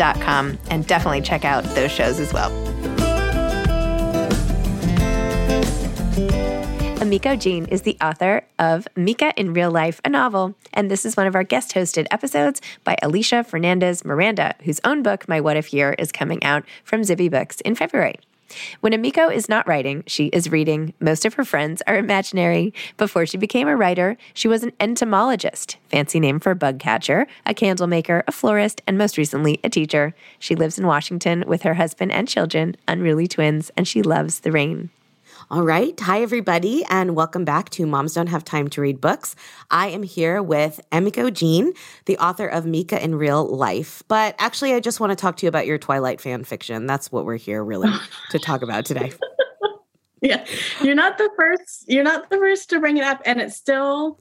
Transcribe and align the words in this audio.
and 0.00 0.86
definitely 0.86 1.20
check 1.20 1.44
out 1.44 1.64
those 1.74 1.90
shows 1.90 2.20
as 2.20 2.32
well. 2.32 2.50
Emiko 6.98 7.38
Jean 7.38 7.64
is 7.66 7.82
the 7.82 7.96
author 8.02 8.44
of 8.58 8.86
Mika 8.96 9.32
in 9.36 9.54
Real 9.54 9.70
Life, 9.70 10.00
a 10.04 10.08
novel, 10.08 10.54
and 10.74 10.90
this 10.90 11.06
is 11.06 11.16
one 11.16 11.26
of 11.26 11.34
our 11.34 11.44
guest 11.44 11.72
hosted 11.72 12.06
episodes 12.10 12.60
by 12.84 12.96
Alisha 13.02 13.46
Fernandez 13.46 14.04
Miranda, 14.04 14.54
whose 14.64 14.80
own 14.84 15.02
book, 15.02 15.28
My 15.28 15.40
What 15.40 15.56
If 15.56 15.72
Year, 15.72 15.94
is 15.98 16.12
coming 16.12 16.42
out 16.42 16.64
from 16.84 17.02
Zibby 17.02 17.30
Books 17.30 17.60
in 17.62 17.76
February. 17.76 18.16
When 18.80 18.92
Emiko 18.92 19.32
is 19.32 19.48
not 19.48 19.66
writing, 19.66 20.04
she 20.06 20.26
is 20.26 20.50
reading. 20.50 20.94
Most 21.00 21.24
of 21.24 21.34
her 21.34 21.44
friends 21.44 21.82
are 21.86 21.98
imaginary. 21.98 22.72
Before 22.96 23.26
she 23.26 23.36
became 23.36 23.68
a 23.68 23.76
writer, 23.76 24.16
she 24.34 24.48
was 24.48 24.62
an 24.62 24.72
entomologist, 24.80 25.76
fancy 25.90 26.20
name 26.20 26.40
for 26.40 26.54
bug 26.54 26.78
catcher, 26.78 27.26
a 27.44 27.54
candle 27.54 27.86
maker, 27.86 28.24
a 28.26 28.32
florist, 28.32 28.82
and 28.86 28.96
most 28.96 29.18
recently, 29.18 29.60
a 29.62 29.68
teacher. 29.68 30.14
She 30.38 30.54
lives 30.54 30.78
in 30.78 30.86
Washington 30.86 31.44
with 31.46 31.62
her 31.62 31.74
husband 31.74 32.12
and 32.12 32.28
children, 32.28 32.76
unruly 32.86 33.28
twins, 33.28 33.70
and 33.76 33.86
she 33.86 34.02
loves 34.02 34.40
the 34.40 34.52
rain. 34.52 34.90
All 35.50 35.62
right. 35.62 35.98
Hi, 36.00 36.20
everybody, 36.20 36.84
and 36.90 37.16
welcome 37.16 37.46
back 37.46 37.70
to 37.70 37.86
Moms 37.86 38.12
Don't 38.12 38.26
Have 38.26 38.44
Time 38.44 38.68
to 38.68 38.82
Read 38.82 39.00
Books. 39.00 39.34
I 39.70 39.88
am 39.88 40.02
here 40.02 40.42
with 40.42 40.78
Emiko 40.92 41.32
Jean, 41.32 41.72
the 42.04 42.18
author 42.18 42.46
of 42.46 42.66
Mika 42.66 43.02
in 43.02 43.14
Real 43.14 43.46
Life. 43.46 44.02
But 44.08 44.34
actually, 44.38 44.74
I 44.74 44.80
just 44.80 45.00
want 45.00 45.10
to 45.10 45.16
talk 45.16 45.38
to 45.38 45.46
you 45.46 45.48
about 45.48 45.66
your 45.66 45.78
Twilight 45.78 46.20
fan 46.20 46.44
fiction. 46.44 46.84
That's 46.84 47.10
what 47.10 47.24
we're 47.24 47.38
here 47.38 47.64
really 47.64 47.88
to 48.28 48.38
talk 48.38 48.60
about 48.60 48.84
today. 48.84 49.10
yeah. 50.20 50.44
You're 50.82 50.94
not 50.94 51.16
the 51.16 51.30
first, 51.34 51.86
you're 51.88 52.04
not 52.04 52.28
the 52.28 52.36
first 52.36 52.68
to 52.68 52.78
bring 52.78 52.98
it 52.98 53.04
up, 53.04 53.22
and 53.24 53.40
it 53.40 53.50
still 53.50 54.20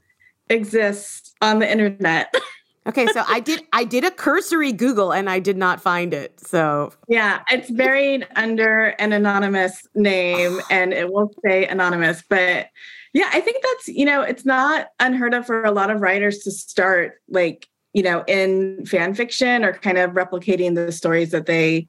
exists 0.49 1.35
on 1.41 1.59
the 1.59 1.69
internet. 1.69 2.33
Okay, 2.87 3.05
so 3.07 3.23
I 3.27 3.39
did 3.41 3.63
I 3.73 3.83
did 3.83 4.05
a 4.05 4.11
cursory 4.11 4.71
Google 4.71 5.11
and 5.11 5.29
I 5.29 5.39
did 5.39 5.57
not 5.57 5.81
find 5.81 6.13
it. 6.13 6.39
So 6.39 6.93
yeah, 7.07 7.41
it's 7.49 7.69
buried 7.69 8.25
under 8.35 8.87
an 8.99 9.11
anonymous 9.11 9.85
name 9.93 10.61
and 10.71 10.93
it 10.93 11.11
will 11.11 11.31
say 11.45 11.65
anonymous. 11.65 12.23
But 12.29 12.69
yeah, 13.13 13.29
I 13.33 13.41
think 13.41 13.63
that's 13.63 13.89
you 13.89 14.05
know, 14.05 14.21
it's 14.21 14.45
not 14.45 14.87
unheard 14.99 15.33
of 15.33 15.45
for 15.45 15.63
a 15.63 15.71
lot 15.71 15.89
of 15.89 16.01
writers 16.01 16.39
to 16.39 16.51
start 16.51 17.15
like, 17.29 17.67
you 17.93 18.03
know, 18.03 18.23
in 18.27 18.85
fan 18.85 19.13
fiction 19.13 19.65
or 19.65 19.73
kind 19.73 19.97
of 19.97 20.11
replicating 20.11 20.75
the 20.75 20.91
stories 20.91 21.31
that 21.31 21.45
they 21.45 21.87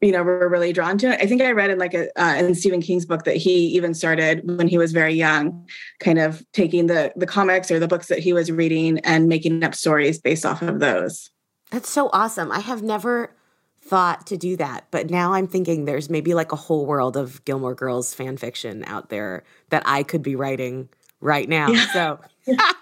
you 0.00 0.12
know 0.12 0.22
were 0.22 0.48
really 0.48 0.72
drawn 0.72 0.98
to 0.98 1.08
it. 1.08 1.20
I 1.20 1.26
think 1.26 1.42
I 1.42 1.52
read 1.52 1.70
in 1.70 1.78
like 1.78 1.94
a 1.94 2.08
uh, 2.20 2.36
in 2.36 2.54
Stephen 2.54 2.80
King's 2.80 3.06
book 3.06 3.24
that 3.24 3.36
he 3.36 3.66
even 3.68 3.94
started 3.94 4.42
when 4.56 4.68
he 4.68 4.78
was 4.78 4.92
very 4.92 5.14
young, 5.14 5.66
kind 5.98 6.18
of 6.18 6.44
taking 6.52 6.86
the 6.86 7.12
the 7.16 7.26
comics 7.26 7.70
or 7.70 7.78
the 7.78 7.88
books 7.88 8.08
that 8.08 8.18
he 8.18 8.32
was 8.32 8.50
reading 8.50 8.98
and 9.00 9.28
making 9.28 9.62
up 9.62 9.74
stories 9.74 10.18
based 10.18 10.46
off 10.46 10.62
of 10.62 10.80
those. 10.80 11.30
That's 11.70 11.90
so 11.90 12.10
awesome. 12.12 12.50
I 12.50 12.60
have 12.60 12.82
never 12.82 13.34
thought 13.82 14.26
to 14.28 14.36
do 14.36 14.56
that, 14.56 14.86
but 14.90 15.10
now 15.10 15.34
I'm 15.34 15.46
thinking 15.46 15.84
there's 15.84 16.10
maybe 16.10 16.34
like 16.34 16.52
a 16.52 16.56
whole 16.56 16.86
world 16.86 17.16
of 17.16 17.44
Gilmore 17.44 17.74
Girls 17.74 18.14
fan 18.14 18.36
fiction 18.36 18.84
out 18.86 19.08
there 19.08 19.44
that 19.70 19.82
I 19.86 20.02
could 20.02 20.22
be 20.22 20.36
writing 20.36 20.88
right 21.20 21.48
now. 21.48 21.68
Yeah. 21.68 21.86
So 21.92 22.20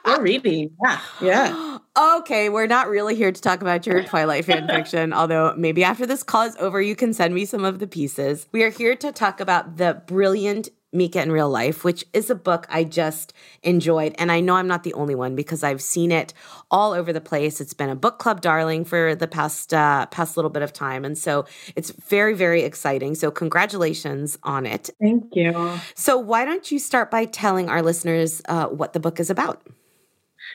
we're 0.04 0.22
reading. 0.22 0.70
Yeah. 0.84 1.00
Yeah. 1.20 1.78
Okay, 1.98 2.48
we're 2.48 2.66
not 2.66 2.88
really 2.88 3.14
here 3.14 3.32
to 3.32 3.40
talk 3.40 3.60
about 3.60 3.86
your 3.86 4.04
Twilight 4.04 4.44
fan 4.44 4.68
fiction, 4.68 5.12
although 5.12 5.54
maybe 5.56 5.82
after 5.82 6.06
this 6.06 6.22
call 6.22 6.42
is 6.42 6.56
over, 6.56 6.80
you 6.80 6.94
can 6.94 7.12
send 7.12 7.34
me 7.34 7.44
some 7.44 7.64
of 7.64 7.78
the 7.78 7.86
pieces. 7.86 8.46
We 8.52 8.62
are 8.62 8.70
here 8.70 8.94
to 8.96 9.10
talk 9.10 9.40
about 9.40 9.76
the 9.76 10.02
brilliant 10.06 10.68
Mika 10.92 11.22
in 11.22 11.30
Real 11.30 11.50
Life, 11.50 11.84
which 11.84 12.04
is 12.12 12.30
a 12.30 12.34
book 12.34 12.66
I 12.70 12.84
just 12.84 13.32
enjoyed. 13.62 14.14
And 14.18 14.32
I 14.32 14.40
know 14.40 14.54
I'm 14.54 14.66
not 14.66 14.84
the 14.84 14.94
only 14.94 15.14
one 15.14 15.34
because 15.34 15.62
I've 15.62 15.82
seen 15.82 16.10
it 16.10 16.32
all 16.70 16.92
over 16.92 17.12
the 17.12 17.20
place. 17.20 17.60
It's 17.60 17.74
been 17.74 17.90
a 17.90 17.96
book 17.96 18.18
club 18.18 18.40
darling 18.40 18.84
for 18.84 19.14
the 19.14 19.28
past 19.28 19.74
uh, 19.74 20.06
past 20.06 20.36
little 20.36 20.50
bit 20.50 20.62
of 20.62 20.72
time. 20.72 21.04
And 21.04 21.16
so 21.16 21.44
it's 21.76 21.90
very, 21.90 22.34
very 22.34 22.62
exciting. 22.62 23.14
So 23.14 23.30
congratulations 23.30 24.38
on 24.42 24.66
it. 24.66 24.90
Thank 25.00 25.34
you. 25.34 25.78
So 25.94 26.16
why 26.18 26.44
don't 26.44 26.70
you 26.72 26.78
start 26.78 27.10
by 27.10 27.26
telling 27.26 27.68
our 27.68 27.82
listeners 27.82 28.40
uh, 28.48 28.66
what 28.66 28.92
the 28.92 29.00
book 29.00 29.20
is 29.20 29.30
about? 29.30 29.66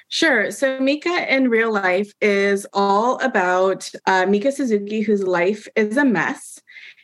Sure. 0.07 0.51
So 0.51 0.80
Mika 0.80 1.33
in 1.33 1.50
real 1.50 1.71
life 1.71 2.12
is 2.21 2.65
all 2.74 3.19
about 3.19 3.89
uh, 4.07 4.25
Mika 4.25 4.51
Suzuki, 4.51 5.01
whose 5.01 5.24
life 5.24 5.68
is 5.75 5.97
a 5.97 6.06
mess 6.06 6.62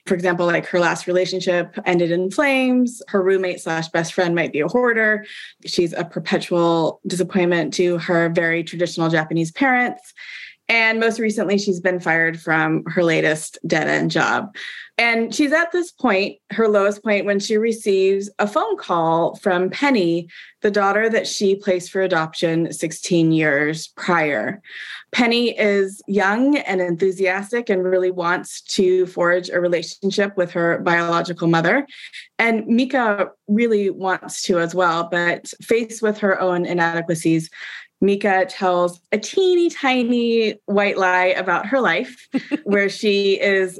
for 0.10 0.16
example, 0.16 0.48
like 0.48 0.66
her 0.66 0.80
last 0.80 1.06
relationship 1.06 1.78
ended 1.86 2.10
in 2.10 2.32
flames. 2.32 3.02
Her 3.08 3.22
roommate 3.22 3.62
slash 3.62 3.88
best 3.90 4.14
friend 4.14 4.34
might 4.34 4.52
be 4.52 4.60
a 4.60 4.68
hoarder. 4.68 5.24
She's 5.66 5.94
a 5.94 6.04
perpetual 6.04 7.00
disappointment 7.06 7.76
to 7.76 8.00
her 8.00 8.28
very 8.30 8.64
traditional 8.64 9.10
Japanese 9.10 9.52
parents. 9.52 10.14
And 10.70 11.00
most 11.00 11.20
recently, 11.20 11.58
she's 11.58 11.80
been 11.80 12.00
fired 12.00 12.40
from 12.40 12.86
her 12.86 13.04
latest 13.04 13.58
dead 13.66 13.88
end 13.88 14.12
job. 14.12 14.56
And 15.00 15.34
she's 15.34 15.52
at 15.52 15.72
this 15.72 15.92
point, 15.92 16.38
her 16.52 16.68
lowest 16.68 17.04
point, 17.04 17.26
when 17.26 17.40
she 17.40 17.58
receives 17.58 18.30
a 18.38 18.46
phone 18.46 18.78
call 18.78 19.36
from 19.38 19.70
Penny, 19.70 20.28
the 20.62 20.70
daughter 20.70 21.10
that 21.10 21.26
she 21.26 21.56
placed 21.56 21.90
for 21.90 22.02
adoption 22.02 22.72
16 22.72 23.32
years 23.32 23.88
prior. 23.96 24.62
Penny 25.12 25.58
is 25.58 26.04
young 26.08 26.58
and 26.58 26.82
enthusiastic 26.82 27.70
and 27.70 27.84
really 27.84 28.12
wants 28.12 28.62
to 28.62 29.06
forge 29.08 29.50
a 29.50 29.62
relationship 29.62 30.36
with 30.36 30.52
her 30.52 30.80
biological 30.80 31.48
mother. 31.48 31.88
And 32.38 32.68
Mika 32.68 33.30
really 33.48 33.90
wants 33.90 34.44
to 34.44 34.60
as 34.60 34.76
well, 34.76 35.08
but 35.10 35.48
faced 35.62 36.02
with 36.02 36.18
her 36.20 36.40
own 36.40 36.66
inadequacies, 36.66 37.50
Mika 38.02 38.46
tells 38.48 39.00
a 39.12 39.18
teeny 39.18 39.70
tiny 39.70 40.56
white 40.66 40.98
lie 40.98 41.28
about 41.28 41.66
her 41.66 41.80
life, 41.80 42.28
where 42.64 42.90
she 42.90 43.40
is 43.40 43.80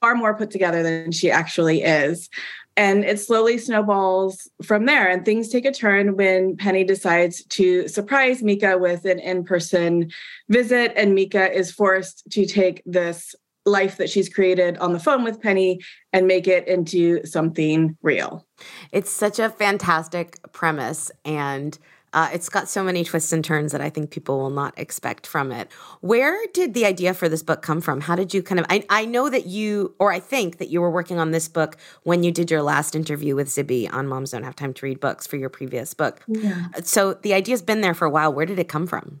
far 0.00 0.14
more 0.14 0.36
put 0.36 0.50
together 0.50 0.82
than 0.82 1.12
she 1.12 1.30
actually 1.30 1.82
is. 1.82 2.28
And 2.76 3.04
it 3.04 3.20
slowly 3.20 3.58
snowballs 3.58 4.48
from 4.62 4.86
there. 4.86 5.08
And 5.08 5.24
things 5.24 5.48
take 5.48 5.66
a 5.66 5.72
turn 5.72 6.16
when 6.16 6.56
Penny 6.56 6.84
decides 6.84 7.44
to 7.46 7.86
surprise 7.88 8.42
Mika 8.42 8.78
with 8.78 9.04
an 9.04 9.18
in 9.18 9.44
person 9.44 10.10
visit. 10.48 10.92
And 10.96 11.14
Mika 11.14 11.52
is 11.52 11.70
forced 11.70 12.30
to 12.30 12.46
take 12.46 12.82
this 12.86 13.34
life 13.66 13.98
that 13.98 14.08
she's 14.08 14.28
created 14.28 14.78
on 14.78 14.92
the 14.92 14.98
phone 14.98 15.24
with 15.24 15.40
Penny 15.40 15.80
and 16.12 16.26
make 16.26 16.48
it 16.48 16.66
into 16.66 17.24
something 17.26 17.96
real. 18.02 18.46
It's 18.92 19.10
such 19.10 19.38
a 19.38 19.50
fantastic 19.50 20.38
premise. 20.52 21.10
And 21.24 21.78
uh, 22.12 22.28
it's 22.32 22.48
got 22.48 22.68
so 22.68 22.82
many 22.82 23.04
twists 23.04 23.32
and 23.32 23.44
turns 23.44 23.72
that 23.72 23.80
I 23.80 23.90
think 23.90 24.10
people 24.10 24.38
will 24.38 24.50
not 24.50 24.72
expect 24.76 25.26
from 25.26 25.52
it. 25.52 25.70
Where 26.00 26.38
did 26.52 26.74
the 26.74 26.86
idea 26.86 27.14
for 27.14 27.28
this 27.28 27.42
book 27.42 27.62
come 27.62 27.80
from? 27.80 28.00
How 28.00 28.16
did 28.16 28.34
you 28.34 28.42
kind 28.42 28.58
of? 28.58 28.66
I, 28.68 28.84
I 28.90 29.04
know 29.04 29.30
that 29.30 29.46
you, 29.46 29.94
or 29.98 30.12
I 30.12 30.20
think 30.20 30.58
that 30.58 30.68
you 30.68 30.80
were 30.80 30.90
working 30.90 31.18
on 31.18 31.30
this 31.30 31.48
book 31.48 31.76
when 32.02 32.22
you 32.22 32.32
did 32.32 32.50
your 32.50 32.62
last 32.62 32.94
interview 32.94 33.36
with 33.36 33.48
Zibby 33.48 33.92
on 33.92 34.06
Moms 34.08 34.30
Don't 34.30 34.42
Have 34.42 34.56
Time 34.56 34.74
to 34.74 34.86
Read 34.86 35.00
Books 35.00 35.26
for 35.26 35.36
your 35.36 35.48
previous 35.48 35.94
book. 35.94 36.22
Yeah. 36.26 36.66
So 36.82 37.14
the 37.14 37.34
idea's 37.34 37.62
been 37.62 37.80
there 37.80 37.94
for 37.94 38.06
a 38.06 38.10
while. 38.10 38.32
Where 38.32 38.46
did 38.46 38.58
it 38.58 38.68
come 38.68 38.86
from? 38.86 39.20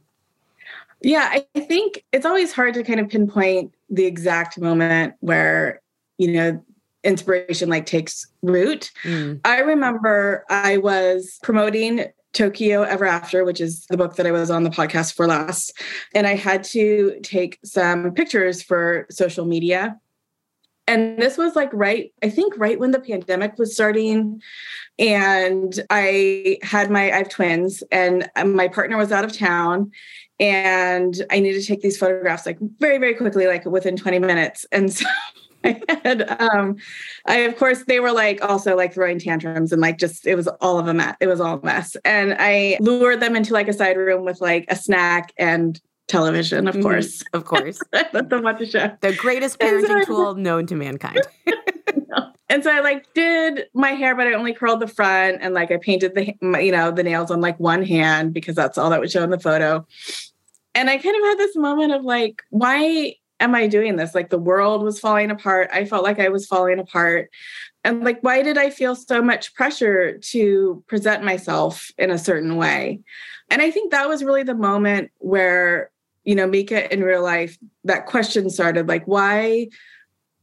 Yeah, 1.02 1.30
I 1.32 1.60
think 1.60 2.04
it's 2.12 2.26
always 2.26 2.52
hard 2.52 2.74
to 2.74 2.84
kind 2.84 3.00
of 3.00 3.08
pinpoint 3.08 3.72
the 3.88 4.04
exact 4.04 4.58
moment 4.58 5.14
where, 5.20 5.80
you 6.18 6.30
know, 6.30 6.62
inspiration 7.02 7.70
like 7.70 7.86
takes 7.86 8.26
root. 8.42 8.90
Mm. 9.04 9.40
I 9.44 9.60
remember 9.60 10.44
I 10.50 10.76
was 10.76 11.38
promoting 11.42 12.04
Tokyo 12.32 12.82
Ever 12.82 13.06
After, 13.06 13.44
which 13.44 13.60
is 13.60 13.86
the 13.86 13.96
book 13.96 14.16
that 14.16 14.26
I 14.26 14.30
was 14.30 14.50
on 14.50 14.62
the 14.62 14.70
podcast 14.70 15.14
for 15.14 15.26
last. 15.26 15.72
And 16.14 16.26
I 16.26 16.34
had 16.34 16.64
to 16.64 17.18
take 17.22 17.58
some 17.64 18.12
pictures 18.12 18.62
for 18.62 19.06
social 19.10 19.44
media. 19.44 19.98
And 20.86 21.18
this 21.18 21.38
was 21.38 21.54
like 21.54 21.70
right, 21.72 22.12
I 22.22 22.30
think 22.30 22.54
right 22.56 22.78
when 22.78 22.90
the 22.90 22.98
pandemic 22.98 23.58
was 23.58 23.74
starting. 23.74 24.42
And 24.98 25.78
I 25.88 26.58
had 26.62 26.90
my, 26.90 27.12
I 27.12 27.18
have 27.18 27.28
twins, 27.28 27.82
and 27.92 28.28
my 28.44 28.68
partner 28.68 28.96
was 28.96 29.12
out 29.12 29.24
of 29.24 29.32
town. 29.32 29.92
And 30.40 31.22
I 31.30 31.38
needed 31.38 31.60
to 31.60 31.66
take 31.66 31.82
these 31.82 31.98
photographs 31.98 32.46
like 32.46 32.58
very, 32.78 32.98
very 32.98 33.14
quickly, 33.14 33.46
like 33.46 33.64
within 33.66 33.96
20 33.96 34.18
minutes. 34.18 34.66
And 34.72 34.92
so 34.92 35.06
I 35.64 35.80
had, 36.04 36.40
um, 36.40 36.76
I 37.26 37.38
of 37.38 37.56
course 37.56 37.84
they 37.84 38.00
were 38.00 38.12
like 38.12 38.42
also 38.42 38.76
like 38.76 38.94
throwing 38.94 39.18
tantrums 39.18 39.72
and 39.72 39.80
like 39.80 39.98
just 39.98 40.26
it 40.26 40.34
was 40.34 40.48
all 40.60 40.78
of 40.78 40.88
a 40.88 40.94
mess. 40.94 41.16
It 41.20 41.26
was 41.26 41.40
all 41.40 41.58
a 41.58 41.64
mess, 41.64 41.96
and 42.04 42.36
I 42.38 42.78
lured 42.80 43.20
them 43.20 43.36
into 43.36 43.52
like 43.52 43.68
a 43.68 43.72
side 43.72 43.96
room 43.96 44.24
with 44.24 44.40
like 44.40 44.64
a 44.68 44.76
snack 44.76 45.32
and 45.36 45.80
television, 46.08 46.66
of 46.66 46.74
mm-hmm. 46.74 46.82
course, 46.82 47.22
of 47.32 47.44
course. 47.44 47.78
Let 47.92 48.30
them 48.30 48.42
watch 48.42 48.60
a 48.60 48.66
show. 48.66 48.90
The 49.00 49.14
greatest 49.14 49.58
parenting 49.58 50.04
so 50.04 50.04
tool 50.04 50.34
known 50.36 50.66
to 50.66 50.74
mankind. 50.74 51.20
and 52.48 52.64
so 52.64 52.72
I 52.72 52.80
like 52.80 53.06
did 53.14 53.66
my 53.74 53.90
hair, 53.90 54.14
but 54.14 54.26
I 54.26 54.32
only 54.32 54.52
curled 54.52 54.80
the 54.80 54.88
front, 54.88 55.38
and 55.40 55.54
like 55.54 55.70
I 55.70 55.76
painted 55.76 56.14
the 56.14 56.34
you 56.62 56.72
know 56.72 56.90
the 56.90 57.02
nails 57.02 57.30
on 57.30 57.40
like 57.40 57.58
one 57.60 57.82
hand 57.82 58.34
because 58.34 58.56
that's 58.56 58.78
all 58.78 58.90
that 58.90 59.00
would 59.00 59.10
show 59.10 59.22
in 59.22 59.30
the 59.30 59.40
photo. 59.40 59.86
And 60.74 60.88
I 60.88 60.98
kind 60.98 61.16
of 61.16 61.22
had 61.22 61.38
this 61.38 61.56
moment 61.56 61.92
of 61.92 62.04
like, 62.04 62.42
why 62.50 63.14
am 63.40 63.54
I 63.54 63.66
doing 63.66 63.96
this? 63.96 64.14
Like 64.14 64.30
the 64.30 64.38
world 64.38 64.82
was 64.82 65.00
falling 65.00 65.30
apart. 65.30 65.70
I 65.72 65.84
felt 65.84 66.04
like 66.04 66.20
I 66.20 66.28
was 66.28 66.46
falling 66.46 66.78
apart. 66.78 67.30
And 67.82 68.04
like, 68.04 68.20
why 68.20 68.42
did 68.42 68.58
I 68.58 68.70
feel 68.70 68.94
so 68.94 69.22
much 69.22 69.54
pressure 69.54 70.18
to 70.18 70.84
present 70.86 71.24
myself 71.24 71.90
in 71.96 72.10
a 72.10 72.18
certain 72.18 72.56
way? 72.56 73.00
And 73.48 73.62
I 73.62 73.70
think 73.70 73.90
that 73.90 74.08
was 74.08 74.22
really 74.22 74.42
the 74.42 74.54
moment 74.54 75.10
where, 75.18 75.90
you 76.24 76.34
know, 76.34 76.46
Mika 76.46 76.92
in 76.92 77.02
real 77.02 77.22
life, 77.22 77.58
that 77.84 78.06
question 78.06 78.50
started 78.50 78.86
like, 78.86 79.06
why 79.06 79.68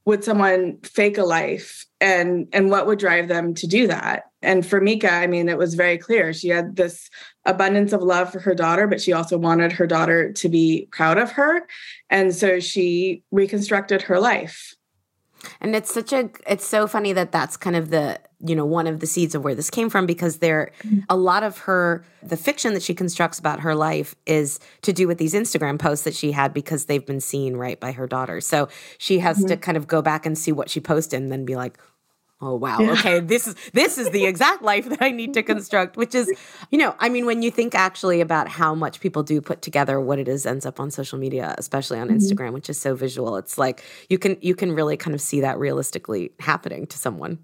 would 0.08 0.24
someone 0.24 0.78
fake 0.84 1.18
a 1.18 1.24
life 1.24 1.86
and 2.00 2.48
and 2.54 2.70
what 2.72 2.88
would 2.88 2.98
drive 2.98 3.28
them 3.28 3.54
to 3.54 3.68
do 3.68 3.88
that 3.88 4.24
and 4.42 4.66
for 4.66 4.80
mika 4.80 5.12
i 5.12 5.28
mean 5.28 5.50
it 5.50 5.58
was 5.58 5.74
very 5.76 5.98
clear 5.98 6.32
she 6.32 6.48
had 6.48 6.78
this 6.78 7.10
abundance 7.48 7.94
of 7.94 8.02
love 8.04 8.32
for 8.32 8.40
her 8.40 8.54
daughter 8.54 8.86
but 8.86 9.02
she 9.02 9.14
also 9.14 9.38
wanted 9.38 9.72
her 9.72 9.88
daughter 9.88 10.32
to 10.32 10.48
be 10.48 10.88
proud 10.92 11.18
of 11.18 11.32
her 11.32 11.66
and 12.10 12.36
so 12.36 12.60
she 12.60 13.24
reconstructed 13.32 14.04
her 14.04 14.20
life 14.20 14.76
and 15.62 15.76
it's 15.76 15.94
such 15.94 16.14
a 16.14 16.30
it's 16.46 16.66
so 16.66 16.88
funny 16.88 17.14
that 17.14 17.32
that's 17.32 17.58
kind 17.58 17.76
of 17.76 17.90
the 17.90 18.20
you 18.40 18.56
know 18.56 18.66
one 18.66 18.86
of 18.86 19.00
the 19.00 19.08
seeds 19.08 19.34
of 19.34 19.44
where 19.44 19.56
this 19.56 19.70
came 19.70 19.90
from 19.90 20.06
because 20.06 20.38
there 20.38 20.72
a 21.10 21.16
lot 21.16 21.44
of 21.44 21.58
her 21.60 22.04
the 22.22 22.38
fiction 22.38 22.74
that 22.74 22.84
she 22.84 22.94
constructs 22.94 23.40
about 23.40 23.60
her 23.62 23.76
life 23.76 24.16
is 24.26 24.60
to 24.82 24.94
do 24.94 25.08
with 25.08 25.18
these 25.18 25.34
Instagram 25.34 25.80
posts 25.80 26.04
that 26.04 26.14
she 26.14 26.32
had 26.32 26.54
because 26.54 26.86
they've 26.86 27.06
been 27.06 27.22
seen 27.22 27.56
right 27.56 27.80
by 27.80 27.92
her 27.92 28.08
daughter. 28.08 28.42
So 28.42 28.68
she 28.98 29.20
has 29.20 29.38
mm-hmm. 29.38 29.48
to 29.48 29.58
kind 29.58 29.78
of 29.78 29.88
go 29.88 30.02
back 30.02 30.26
and 30.26 30.38
see 30.38 30.52
what 30.52 30.70
she 30.70 30.80
posted 30.80 31.22
and 31.22 31.32
then 31.32 31.46
be 31.46 31.56
like, 31.56 31.78
oh 32.42 32.56
wow. 32.56 32.78
Okay 32.80 33.20
this 33.20 33.48
is 33.48 33.56
this 33.74 33.98
is 33.98 34.10
the 34.12 34.26
exact 34.26 34.62
life 34.62 34.88
that 34.90 35.02
i 35.02 35.12
need 35.12 35.34
to 35.34 35.44
construct 35.44 35.98
which 35.98 36.14
is 36.14 36.32
you 36.72 36.78
know 36.78 36.96
i 37.00 37.10
mean 37.10 37.26
when 37.26 37.42
you 37.42 37.50
think 37.52 37.74
actually 37.76 38.22
about 38.22 38.48
how 38.48 38.76
much 38.76 39.00
people 39.00 39.24
do 39.24 39.42
put 39.42 39.62
together 39.62 40.00
what 40.00 40.20
it 40.20 40.28
is 40.28 40.46
ends 40.46 40.66
up 40.66 40.80
on 40.80 40.92
social 40.92 41.18
media 41.18 41.56
especially 41.58 42.00
on 42.00 42.08
mm-hmm. 42.08 42.18
instagram 42.18 42.54
which 42.54 42.70
is 42.70 42.80
so 42.80 42.96
visual 42.96 43.36
it's 43.38 43.58
like 43.58 43.84
you 44.10 44.18
can 44.18 44.38
you 44.42 44.56
can 44.56 44.72
really 44.72 44.98
kind 44.98 45.16
of 45.16 45.22
see 45.22 45.42
that 45.42 45.58
realistically 45.58 46.32
happening 46.40 46.86
to 46.86 46.98
someone 46.98 47.40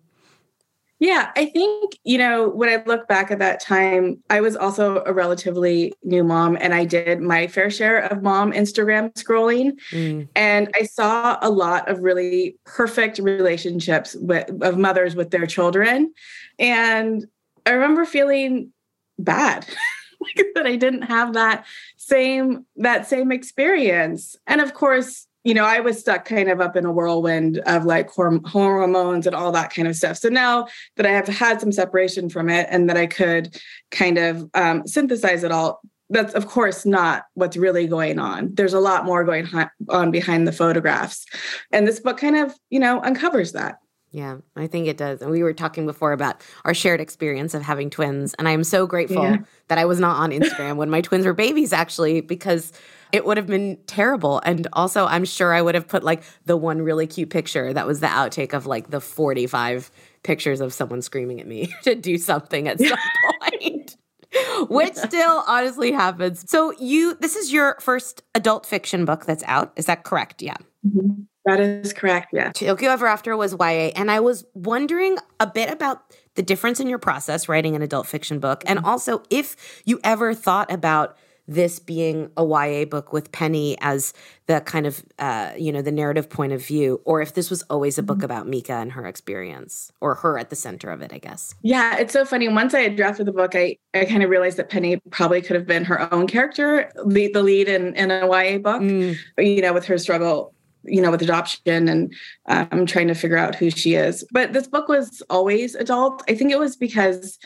yeah, 1.04 1.32
I 1.36 1.48
think, 1.48 2.00
you 2.06 2.18
know, 2.18 2.48
when 2.48 2.70
I 2.70 2.82
look 2.86 3.10
back 3.10 3.30
at 3.30 3.40
that 3.40 3.60
time, 3.60 4.24
I 4.30 4.40
was 4.40 4.56
also 4.56 5.04
a 5.06 5.12
relatively 5.12 5.92
new 6.02 6.24
mom 6.24 6.58
and 6.62 6.74
I 6.74 6.86
did 6.86 7.20
my 7.20 7.48
fair 7.48 7.70
share 7.70 8.06
of 8.06 8.24
mom 8.24 8.54
Instagram 8.54 9.14
scrolling. 9.16 9.74
Mm. 9.92 10.30
And 10.34 10.72
I 10.80 10.84
saw 10.84 11.38
a 11.42 11.50
lot 11.50 11.90
of 11.90 12.00
really 12.04 12.56
perfect 12.64 13.20
relationships 13.20 14.16
with, 14.18 14.50
of 14.64 14.78
mothers 14.78 15.14
with 15.14 15.32
their 15.32 15.46
children. 15.46 16.14
And 16.58 17.26
I 17.66 17.72
remember 17.72 18.06
feeling 18.06 18.72
bad 19.20 19.68
that 20.56 20.66
I 20.66 20.78
didn't 20.78 21.02
have 21.02 21.34
that 21.34 21.66
same 21.98 22.66
that 22.78 23.10
same 23.10 23.34
experience. 23.34 24.38
And 24.48 24.62
of 24.62 24.74
course, 24.74 25.28
you 25.44 25.54
know, 25.54 25.66
I 25.66 25.80
was 25.82 26.00
stuck 26.00 26.26
kind 26.26 26.50
of 26.50 26.62
up 26.62 26.76
in 26.76 26.86
a 26.86 26.92
whirlwind 26.92 27.58
of 27.66 27.86
like 27.86 28.10
hormones 28.10 29.28
and 29.28 29.36
all 29.36 29.52
that 29.52 29.74
kind 29.74 29.88
of 29.88 29.96
stuff. 29.96 30.18
So 30.18 30.30
now 30.30 30.68
that 30.96 31.06
I 31.06 31.12
have 31.12 31.28
had 31.28 31.60
some 31.60 31.72
separation 31.72 32.30
from 32.30 32.50
it 32.50 32.68
and 32.70 32.90
that 32.90 32.98
I 32.98 33.08
could 33.08 33.58
kind 33.92 34.18
of 34.18 34.50
um, 34.54 34.88
synthesize 34.88 35.44
it 35.44 35.52
all, 35.52 35.82
that's 36.10 36.34
of 36.34 36.48
course 36.48 36.86
not 36.86 37.26
what's 37.34 37.58
really 37.58 37.88
going 37.88 38.20
on. 38.20 38.54
There's 38.54 38.74
a 38.74 38.80
lot 38.80 39.06
more 39.06 39.24
going 39.24 39.48
on 39.90 40.12
behind 40.12 40.48
the 40.48 40.52
photographs. 40.52 41.26
And 41.72 41.88
this 41.88 42.00
book 42.00 42.18
kind 42.18 42.38
of, 42.38 42.54
you 42.70 42.80
know, 42.80 43.02
uncovers 43.02 43.52
that. 43.54 43.78
Yeah, 44.14 44.38
I 44.56 44.68
think 44.68 44.88
it 44.88 44.96
does. 44.96 45.24
And 45.24 45.32
we 45.32 45.42
were 45.42 45.54
talking 45.54 45.88
before 45.88 46.12
about 46.12 46.44
our 46.66 46.76
shared 46.76 47.02
experience 47.02 47.56
of 47.56 47.64
having 47.64 47.90
twins. 47.90 48.36
And 48.36 48.48
I 48.48 48.52
am 48.52 48.64
so 48.64 48.86
grateful 48.86 49.24
yeah. 49.24 49.38
that 49.70 49.80
I 49.80 49.86
was 49.86 50.00
not 50.00 50.18
on 50.18 50.30
Instagram 50.30 50.76
when 50.76 50.92
my 50.92 51.02
twins 51.02 51.26
were 51.26 51.34
babies, 51.34 51.74
actually, 51.74 52.22
because 52.22 52.72
it 53.12 53.26
would 53.26 53.38
have 53.38 53.48
been 53.48 53.80
terrible. 53.88 54.40
And 54.46 54.68
also, 54.74 55.08
I'm 55.08 55.26
sure 55.26 55.52
I 55.52 55.64
would 55.64 55.74
have 55.74 55.88
put 55.88 56.04
like 56.04 56.22
the 56.46 56.56
one 56.56 56.84
really 56.84 57.08
cute 57.08 57.32
picture 57.32 57.74
that 57.74 57.88
was 57.88 58.02
the 58.02 58.08
outtake 58.08 58.54
of 58.54 58.68
like 58.68 58.92
the 58.92 59.02
45 59.02 59.90
pictures 60.22 60.62
of 60.62 60.74
someone 60.74 61.02
screaming 61.02 61.42
at 61.42 61.48
me 61.48 61.74
to 61.82 61.96
do 61.96 62.20
something 62.20 62.68
at 62.68 62.80
some 62.80 62.98
point. 63.40 63.98
Which 64.70 64.96
still 64.96 65.44
honestly 65.48 65.92
happens. 65.92 66.50
So 66.50 66.74
you 66.80 67.16
this 67.16 67.36
is 67.36 67.52
your 67.52 67.78
first 67.80 68.24
adult 68.36 68.66
fiction 68.66 69.06
book 69.06 69.26
that's 69.26 69.44
out. 69.46 69.74
Is 69.76 69.86
that 69.86 70.04
correct? 70.04 70.42
Yeah. 70.42 70.58
Mm-hmm. 70.86 71.24
That 71.46 71.60
is 71.60 71.92
correct. 71.92 72.30
Yeah. 72.32 72.52
Tokyo 72.54 72.92
Ever 72.92 73.06
After 73.06 73.36
was 73.36 73.54
YA. 73.54 73.92
And 73.96 74.10
I 74.10 74.22
was 74.22 74.46
wondering 74.54 75.18
a 75.40 75.48
bit 75.48 75.70
about 75.70 76.02
the 76.36 76.42
difference 76.42 76.80
in 76.80 76.88
your 76.88 77.00
process 77.00 77.50
writing 77.50 77.76
an 77.76 77.82
adult 77.82 78.08
fiction 78.08 78.40
book. 78.40 78.64
And 78.66 78.80
also 78.80 79.24
if 79.30 79.82
you 79.86 80.00
ever 80.04 80.34
thought 80.34 80.72
about 80.72 81.18
this 81.48 81.80
being 81.80 82.32
a 82.38 82.46
YA 82.46 82.86
book 82.86 83.12
with 83.12 83.32
Penny 83.32 83.78
as 83.82 84.14
the 84.48 84.62
kind 84.62 84.86
of, 84.86 85.04
uh, 85.20 85.52
you 85.58 85.72
know, 85.72 85.82
the 85.82 85.92
narrative 85.92 86.30
point 86.30 86.54
of 86.54 86.66
view, 86.66 87.02
or 87.06 87.22
if 87.22 87.34
this 87.34 87.50
was 87.50 87.64
always 87.64 87.98
a 87.98 88.04
book 88.04 88.18
mm-hmm. 88.18 88.26
about 88.26 88.48
Mika 88.48 88.74
and 88.74 88.92
her 88.94 89.06
experience, 89.06 89.92
or 90.00 90.16
her 90.16 90.38
at 90.38 90.50
the 90.50 90.56
center 90.56 90.90
of 90.90 91.02
it, 91.02 91.12
I 91.14 91.18
guess. 91.18 91.54
Yeah, 91.62 91.98
it's 91.98 92.14
so 92.14 92.26
funny. 92.26 92.48
Once 92.48 92.74
I 92.74 92.82
had 92.82 92.96
drafted 92.96 93.28
the 93.28 93.34
book, 93.34 93.56
I, 93.56 93.78
I 93.94 94.06
kind 94.06 94.24
of 94.24 94.30
realized 94.30 94.58
that 94.58 94.70
Penny 94.70 95.02
probably 95.12 95.42
could 95.42 95.56
have 95.56 95.68
been 95.68 95.84
her 95.86 96.14
own 96.14 96.28
character, 96.28 96.92
the, 97.06 97.30
the 97.32 97.44
lead 97.44 97.68
in, 97.68 97.96
in 97.96 98.12
a 98.12 98.26
YA 98.26 98.58
book, 98.58 98.82
mm. 98.82 99.18
you 99.38 99.62
know, 99.62 99.74
with 99.74 99.86
her 99.86 99.98
struggle 99.98 100.54
you 100.86 101.02
know, 101.02 101.12
with 101.12 101.22
adoption 101.22 101.88
and 101.88 102.14
I'm 102.48 102.68
um, 102.72 102.86
trying 102.86 103.08
to 103.08 103.16
figure 103.16 103.38
out 103.38 103.56
who 103.56 103.70
she 103.70 103.96
is. 103.96 104.26
But 104.32 104.54
this 104.54 104.68
book 104.68 104.88
was 104.88 105.24
always 105.30 105.76
adult. 105.76 106.24
I 106.28 106.36
think 106.36 106.52
it 106.52 106.60
was 106.60 106.76
because, 106.76 107.40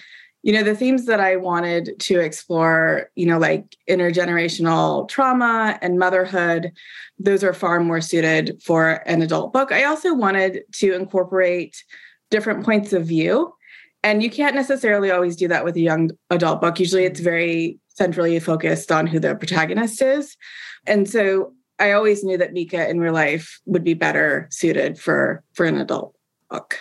you 0.44 0.54
know, 0.54 0.64
the 0.64 0.76
themes 0.76 1.06
that 1.06 1.20
I 1.20 1.36
wanted 1.36 2.00
to 2.00 2.20
explore, 2.20 3.10
you 3.16 3.26
know, 3.26 3.38
like 3.38 3.76
intergenerational 3.90 5.08
trauma 5.10 5.78
and 5.82 6.00
motherhood, 6.00 6.72
those 7.20 7.44
are 7.44 7.54
far 7.54 7.80
more 7.80 8.02
suited 8.02 8.62
for 8.64 9.04
an 9.08 9.22
adult 9.22 9.52
book. 9.52 9.72
I 9.72 9.84
also 9.84 10.14
wanted 10.14 10.62
to 10.74 10.94
incorporate 10.94 11.84
different 12.30 12.64
points 12.64 12.94
of 12.94 13.06
view. 13.06 13.54
And 14.04 14.22
you 14.24 14.30
can't 14.30 14.56
necessarily 14.56 15.12
always 15.12 15.36
do 15.36 15.48
that 15.48 15.66
with 15.66 15.76
a 15.76 15.82
young 15.82 16.12
adult 16.30 16.62
book. 16.62 16.80
Usually 16.80 17.06
it's 17.06 17.20
mm-hmm. 17.20 17.30
very 17.30 17.80
centrally 17.90 18.40
focused 18.40 18.92
on 18.92 19.08
who 19.08 19.20
the 19.20 19.36
protagonist 19.36 20.02
is. 20.02 20.38
And 20.86 21.10
so 21.10 21.54
I 21.80 21.92
always 21.92 22.24
knew 22.24 22.38
that 22.38 22.54
Mika 22.54 22.90
in 22.90 23.00
real 23.00 23.14
life 23.14 23.60
would 23.66 23.84
be 23.84 23.96
better 23.96 24.48
suited 24.52 24.98
for 25.00 25.44
for 25.54 25.66
an 25.66 25.78
adult 25.78 26.16
book. 26.50 26.80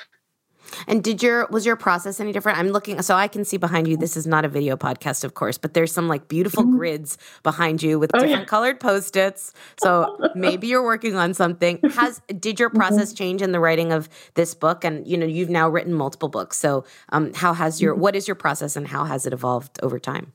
And 0.86 1.02
did 1.02 1.22
your 1.22 1.46
was 1.50 1.66
your 1.66 1.76
process 1.76 2.20
any 2.20 2.32
different? 2.32 2.58
I'm 2.58 2.68
looking 2.68 3.00
so 3.02 3.14
I 3.14 3.28
can 3.28 3.44
see 3.44 3.56
behind 3.56 3.88
you. 3.88 3.96
This 3.96 4.16
is 4.16 4.26
not 4.26 4.44
a 4.44 4.48
video 4.48 4.76
podcast, 4.76 5.24
of 5.24 5.34
course, 5.34 5.58
but 5.58 5.74
there's 5.74 5.92
some 5.92 6.08
like 6.08 6.28
beautiful 6.28 6.64
mm-hmm. 6.64 6.76
grids 6.76 7.18
behind 7.42 7.82
you 7.82 7.98
with 7.98 8.10
oh, 8.14 8.20
different 8.20 8.42
yeah. 8.42 8.46
colored 8.46 8.80
post-its. 8.80 9.52
So 9.82 10.18
maybe 10.34 10.66
you're 10.66 10.84
working 10.84 11.16
on 11.16 11.34
something. 11.34 11.80
Has 11.94 12.20
did 12.38 12.58
your 12.60 12.68
mm-hmm. 12.70 12.78
process 12.78 13.12
change 13.12 13.42
in 13.42 13.52
the 13.52 13.60
writing 13.60 13.92
of 13.92 14.08
this 14.34 14.54
book? 14.54 14.84
And 14.84 15.06
you 15.06 15.16
know, 15.16 15.26
you've 15.26 15.50
now 15.50 15.68
written 15.68 15.94
multiple 15.94 16.28
books. 16.28 16.58
So 16.58 16.84
um, 17.10 17.32
how 17.34 17.52
has 17.52 17.80
your 17.80 17.94
mm-hmm. 17.94 18.02
what 18.02 18.16
is 18.16 18.28
your 18.28 18.34
process 18.34 18.76
and 18.76 18.88
how 18.88 19.04
has 19.04 19.26
it 19.26 19.32
evolved 19.32 19.78
over 19.82 19.98
time? 19.98 20.32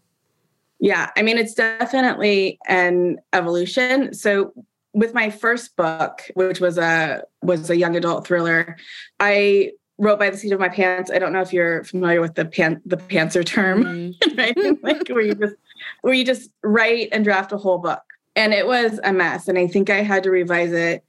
Yeah, 0.80 1.12
I 1.16 1.22
mean, 1.22 1.38
it's 1.38 1.54
definitely 1.54 2.58
an 2.68 3.20
evolution. 3.34 4.16
So 4.16 4.52
with 4.94 5.14
my 5.14 5.30
first 5.30 5.76
book, 5.76 6.24
which 6.34 6.60
was 6.60 6.78
a 6.78 7.24
was 7.42 7.70
a 7.70 7.78
young 7.78 7.96
adult 7.96 8.26
thriller, 8.26 8.78
I 9.20 9.72
wrote 10.02 10.18
by 10.18 10.32
the 10.32 10.38
seat 10.38 10.52
of 10.52 10.60
my 10.60 10.68
pants. 10.68 11.12
I 11.12 11.20
don't 11.20 11.32
know 11.32 11.42
if 11.42 11.54
you're 11.54 11.84
familiar 11.84 12.20
with 12.20 12.34
the 12.34 12.44
pan 12.44 12.82
the 12.86 12.98
pantser 12.98 13.46
term, 13.46 13.84
mm. 13.84 14.38
right? 14.38 14.84
like 14.84 15.08
where 15.08 15.22
you 15.22 15.36
just 15.36 15.56
where 16.02 16.14
you 16.14 16.26
just 16.26 16.50
write 16.64 17.10
and 17.12 17.24
draft 17.24 17.52
a 17.52 17.58
whole 17.58 17.78
book. 17.78 18.02
And 18.36 18.54
it 18.54 18.66
was 18.66 19.00
a 19.04 19.14
mess. 19.14 19.48
And 19.48 19.60
I 19.60 19.68
think 19.68 19.90
I 19.90 20.02
had 20.02 20.24
to 20.24 20.32
revise 20.32 20.72
it 20.72 21.04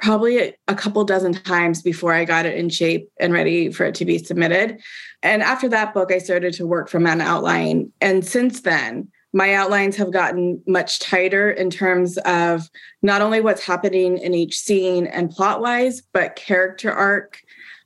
probably 0.00 0.54
a 0.68 0.74
couple 0.76 1.02
dozen 1.04 1.32
times 1.32 1.82
before 1.82 2.14
I 2.14 2.24
got 2.24 2.46
it 2.46 2.56
in 2.56 2.68
shape 2.68 3.10
and 3.18 3.32
ready 3.32 3.72
for 3.72 3.84
it 3.84 3.96
to 3.96 4.04
be 4.04 4.18
submitted. 4.18 4.80
And 5.24 5.42
after 5.42 5.68
that 5.70 5.92
book, 5.92 6.12
I 6.12 6.18
started 6.18 6.54
to 6.54 6.66
work 6.66 6.88
from 6.88 7.04
an 7.06 7.20
outline. 7.20 7.90
And 8.00 8.24
since 8.24 8.60
then, 8.60 9.10
my 9.32 9.54
outlines 9.54 9.96
have 9.96 10.12
gotten 10.12 10.62
much 10.66 11.00
tighter 11.00 11.50
in 11.50 11.68
terms 11.68 12.16
of 12.18 12.70
not 13.02 13.22
only 13.22 13.40
what's 13.40 13.64
happening 13.64 14.18
in 14.18 14.34
each 14.34 14.58
scene 14.58 15.06
and 15.06 15.30
plot 15.30 15.60
wise, 15.60 16.02
but 16.12 16.36
character 16.36 16.92
arc 16.92 17.40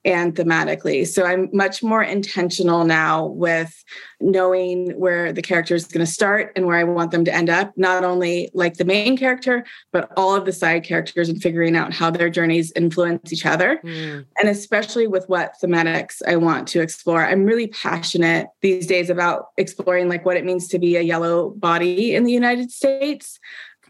and 0.04 0.34
thematically. 0.34 1.06
So 1.06 1.24
I'm 1.24 1.48
much 1.52 1.82
more 1.82 2.02
intentional 2.02 2.84
now 2.84 3.26
with 3.26 3.72
knowing 4.20 4.90
where 4.98 5.32
the 5.32 5.42
character 5.42 5.74
is 5.74 5.86
going 5.86 6.04
to 6.04 6.10
start 6.10 6.52
and 6.56 6.66
where 6.66 6.76
I 6.76 6.84
want 6.84 7.12
them 7.12 7.24
to 7.24 7.34
end 7.34 7.48
up, 7.48 7.72
not 7.76 8.02
only 8.02 8.50
like 8.52 8.74
the 8.74 8.84
main 8.84 9.16
character, 9.16 9.64
but 9.92 10.10
all 10.16 10.34
of 10.34 10.44
the 10.44 10.52
side 10.52 10.84
characters 10.84 11.28
and 11.28 11.40
figuring 11.40 11.76
out 11.76 11.92
how 11.92 12.10
their 12.10 12.30
journeys 12.30 12.72
influence 12.72 13.32
each 13.32 13.46
other. 13.46 13.80
Mm. 13.84 14.26
And 14.40 14.48
especially 14.48 15.06
with 15.06 15.28
what 15.28 15.54
thematics 15.62 16.20
I 16.26 16.36
want 16.36 16.66
to 16.68 16.80
explore. 16.80 17.24
I'm 17.24 17.44
really 17.44 17.68
passionate 17.68 18.48
these 18.60 18.86
days 18.86 19.08
about 19.08 19.48
exploring 19.56 20.08
like 20.08 20.24
what 20.24 20.36
it 20.36 20.44
means 20.44 20.68
to 20.68 20.78
be 20.78 20.96
a 20.96 21.02
yellow 21.02 21.50
body 21.50 22.14
in 22.14 22.24
the 22.24 22.32
United 22.32 22.72
States. 22.72 23.38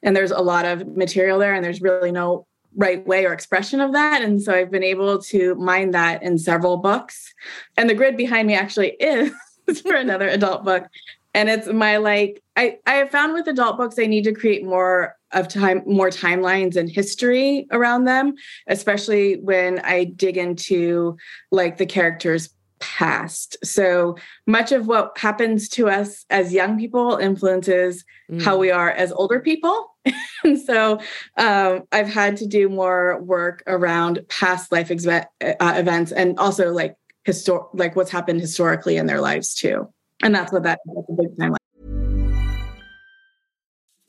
And 0.03 0.17
there's 0.17 0.33
a 0.33 0.41
lot 0.41 0.65
of 0.65 0.87
material 0.97 1.39
there, 1.39 1.55
and 1.55 1.65
there's 1.65 1.81
really 1.81 2.11
no 2.11 2.47
right 2.77 3.07
way 3.07 3.27
or 3.27 3.33
expression 3.33 3.81
of 3.81 3.93
that. 3.93 4.23
And 4.23 4.43
so 4.43 4.55
I've 4.55 4.71
been 4.71 4.83
able 4.83 5.21
to 5.23 5.55
mine 5.57 5.91
that 5.93 6.23
in 6.23 6.39
several 6.39 6.77
books. 6.79 7.33
And 7.77 7.89
the 7.89 7.95
grid 7.95 8.17
behind 8.17 8.49
me 8.49 8.55
actually 8.55 8.91
is 9.01 9.33
for 9.81 9.95
another 9.95 10.29
adult 10.29 10.65
book. 10.65 10.87
And 11.35 11.49
it's 11.49 11.67
my 11.67 11.97
like, 11.97 12.43
I, 12.57 12.79
I 12.87 12.95
have 12.95 13.11
found 13.11 13.33
with 13.33 13.47
adult 13.47 13.79
books, 13.79 13.99
I 13.99 14.07
need 14.07 14.25
to 14.25 14.35
create 14.35 14.65
more 14.65 15.17
of 15.33 15.49
time, 15.49 15.83
more 15.87 16.11
timelines 16.11 16.77
and 16.77 16.91
history 16.91 17.67
around 17.71 18.05
them, 18.05 18.35
especially 18.67 19.37
when 19.41 19.79
I 19.81 20.05
dig 20.05 20.37
into 20.37 21.17
like 21.51 21.79
the 21.79 21.87
characters 21.87 22.51
past. 22.81 23.57
So 23.65 24.17
much 24.47 24.73
of 24.73 24.89
what 24.89 25.17
happens 25.17 25.69
to 25.71 25.89
us 25.89 26.27
as 26.29 26.53
young 26.53 26.79
people 26.79 27.17
influences 27.17 28.05
mm. 28.31 28.43
how 28.43 28.59
we 28.59 28.71
are 28.71 28.91
as 28.91 29.13
older 29.13 29.41
people. 29.41 29.92
and 30.45 30.61
so 30.61 31.01
um, 31.37 31.83
I've 31.93 32.09
had 32.09 32.37
to 32.39 32.47
do 32.47 32.69
more 32.69 33.21
work 33.23 33.63
around 33.67 34.21
past 34.29 34.73
life 34.73 34.91
ex- 34.91 35.07
uh, 35.07 35.25
events 35.41 36.13
and 36.13 36.39
also 36.39 36.73
like 36.73 36.97
histor- 37.27 37.69
like 37.75 37.97
what's 37.97 38.11
happened 38.11 38.41
historically 38.41 38.97
in 38.97 39.07
their 39.07 39.21
lives 39.21 39.55
too. 39.55 39.89
And 40.23 40.35
that's 40.35 40.53
what 40.53 40.63
that, 40.65 40.81
that's 40.87 41.09
a 41.09 41.13
big 41.13 41.37
timeline. 41.37 41.57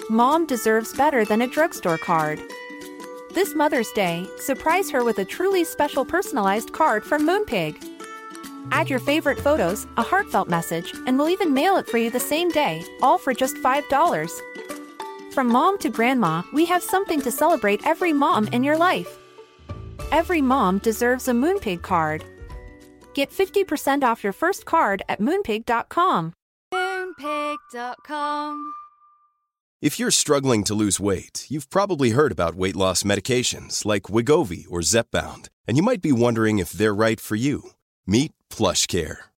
Mom 0.10 0.46
deserves 0.46 0.94
better 0.94 1.24
than 1.26 1.42
a 1.42 1.48
drugstore 1.48 1.98
card. 1.98 2.40
This 3.34 3.56
Mother's 3.56 3.92
Day, 3.94 4.28
surprise 4.38 4.92
her 4.92 5.04
with 5.04 5.18
a 5.18 5.26
truly 5.26 5.64
special 5.64 6.06
personalized 6.06 6.72
card 6.74 7.04
from 7.04 7.26
Moonpig. 7.26 7.84
Add 8.72 8.90
your 8.90 9.00
favorite 9.00 9.40
photos, 9.40 9.88
a 9.98 10.04
heartfelt 10.04 10.50
message, 10.50 10.94
and 11.08 11.18
we'll 11.18 11.30
even 11.30 11.54
mail 11.54 11.78
it 11.78 11.88
for 11.88 11.98
you 11.98 12.12
the 12.12 12.20
same 12.20 12.50
day, 12.50 12.84
all 13.02 13.18
for 13.18 13.34
just 13.34 13.56
$5. 13.58 14.42
From 15.34 15.48
mom 15.48 15.80
to 15.80 15.90
grandma, 15.90 16.44
we 16.54 16.64
have 16.66 16.84
something 16.84 17.20
to 17.22 17.32
celebrate 17.32 17.88
every 17.88 18.14
mom 18.14 18.46
in 18.50 18.64
your 18.64 18.78
life. 18.78 19.18
Every 20.12 20.44
mom 20.44 20.78
deserves 20.78 21.28
a 21.28 21.32
Moonpig 21.32 21.82
card. 21.82 22.24
Get 23.16 23.32
50% 23.32 24.04
off 24.04 24.24
your 24.24 24.32
first 24.32 24.66
card 24.66 25.02
at 25.10 25.20
moonpig.com. 25.20 26.34
Moonpig.com. 26.72 28.74
If 29.82 30.00
you're 30.00 30.12
struggling 30.12 30.64
to 30.66 30.76
lose 30.76 31.00
weight, 31.00 31.48
you've 31.50 31.72
probably 31.72 32.12
heard 32.12 32.32
about 32.32 32.54
weight 32.54 32.76
loss 32.76 33.02
medications 33.02 33.86
like 33.86 34.04
Wegovy 34.04 34.68
or 34.70 34.82
Zepbound, 34.82 35.48
and 35.68 35.78
you 35.78 35.84
might 35.84 36.04
be 36.04 36.12
wondering 36.12 36.60
if 36.60 36.74
they're 36.74 36.94
right 36.94 37.20
for 37.20 37.36
you. 37.36 37.72
Meet 38.06 38.34
PlushCare, 38.52 39.18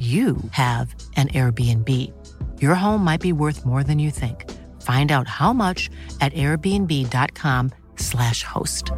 you 0.00 0.38
have 0.52 0.94
an 1.16 1.28
Airbnb. 1.28 1.88
Your 2.62 2.74
home 2.74 3.04
might 3.04 3.20
be 3.20 3.34
worth 3.34 3.66
more 3.66 3.84
than 3.84 3.98
you 3.98 4.10
think. 4.10 4.50
Find 4.80 5.12
out 5.12 5.28
how 5.28 5.52
much 5.52 5.90
at 6.22 6.32
airbnb.com/slash 6.32 8.42
host. 8.42 8.90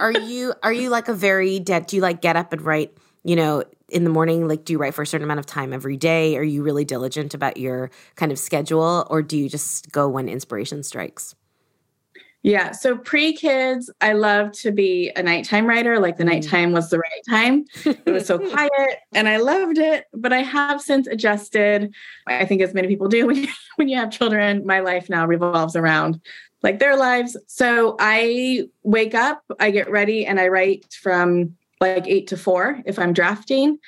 are 0.00 0.12
you 0.12 0.54
are 0.62 0.72
you 0.72 0.88
like 0.88 1.08
a 1.08 1.14
very 1.14 1.58
dead 1.58 1.86
do 1.86 1.96
you 1.96 2.02
like 2.02 2.22
get 2.22 2.36
up 2.36 2.54
and 2.54 2.62
write, 2.62 2.96
you 3.24 3.36
know, 3.36 3.62
in 3.90 4.04
the 4.04 4.10
morning? 4.10 4.48
Like 4.48 4.64
do 4.64 4.72
you 4.72 4.78
write 4.78 4.94
for 4.94 5.02
a 5.02 5.06
certain 5.06 5.24
amount 5.24 5.40
of 5.40 5.46
time 5.46 5.74
every 5.74 5.98
day? 5.98 6.34
Are 6.36 6.42
you 6.42 6.62
really 6.62 6.86
diligent 6.86 7.34
about 7.34 7.58
your 7.58 7.90
kind 8.14 8.32
of 8.32 8.38
schedule 8.38 9.06
or 9.10 9.20
do 9.22 9.36
you 9.36 9.50
just 9.50 9.92
go 9.92 10.08
when 10.08 10.30
inspiration 10.30 10.82
strikes? 10.82 11.34
Yeah. 12.46 12.70
So 12.70 12.96
pre 12.96 13.32
kids, 13.32 13.90
I 14.00 14.12
love 14.12 14.52
to 14.60 14.70
be 14.70 15.10
a 15.16 15.22
nighttime 15.24 15.66
writer. 15.66 15.98
Like 15.98 16.16
the 16.16 16.22
mm. 16.22 16.28
nighttime 16.28 16.70
was 16.70 16.90
the 16.90 17.00
right 17.00 17.22
time. 17.28 17.64
It 17.84 18.06
was 18.06 18.24
so 18.24 18.38
quiet 18.50 19.00
and 19.12 19.28
I 19.28 19.38
loved 19.38 19.78
it. 19.78 20.04
But 20.14 20.32
I 20.32 20.42
have 20.42 20.80
since 20.80 21.08
adjusted. 21.08 21.92
I 22.28 22.44
think 22.44 22.62
as 22.62 22.72
many 22.72 22.86
people 22.86 23.08
do 23.08 23.26
when 23.26 23.34
you, 23.34 23.48
when 23.76 23.88
you 23.88 23.96
have 23.96 24.12
children, 24.12 24.64
my 24.64 24.78
life 24.78 25.10
now 25.10 25.26
revolves 25.26 25.74
around 25.74 26.20
like 26.62 26.78
their 26.78 26.96
lives. 26.96 27.36
So 27.48 27.96
I 27.98 28.68
wake 28.84 29.16
up, 29.16 29.42
I 29.58 29.72
get 29.72 29.90
ready, 29.90 30.24
and 30.24 30.38
I 30.38 30.46
write 30.46 30.94
from 31.02 31.56
like 31.80 32.06
eight 32.06 32.28
to 32.28 32.36
four 32.36 32.80
if 32.86 32.96
I'm 33.00 33.12
drafting. 33.12 33.78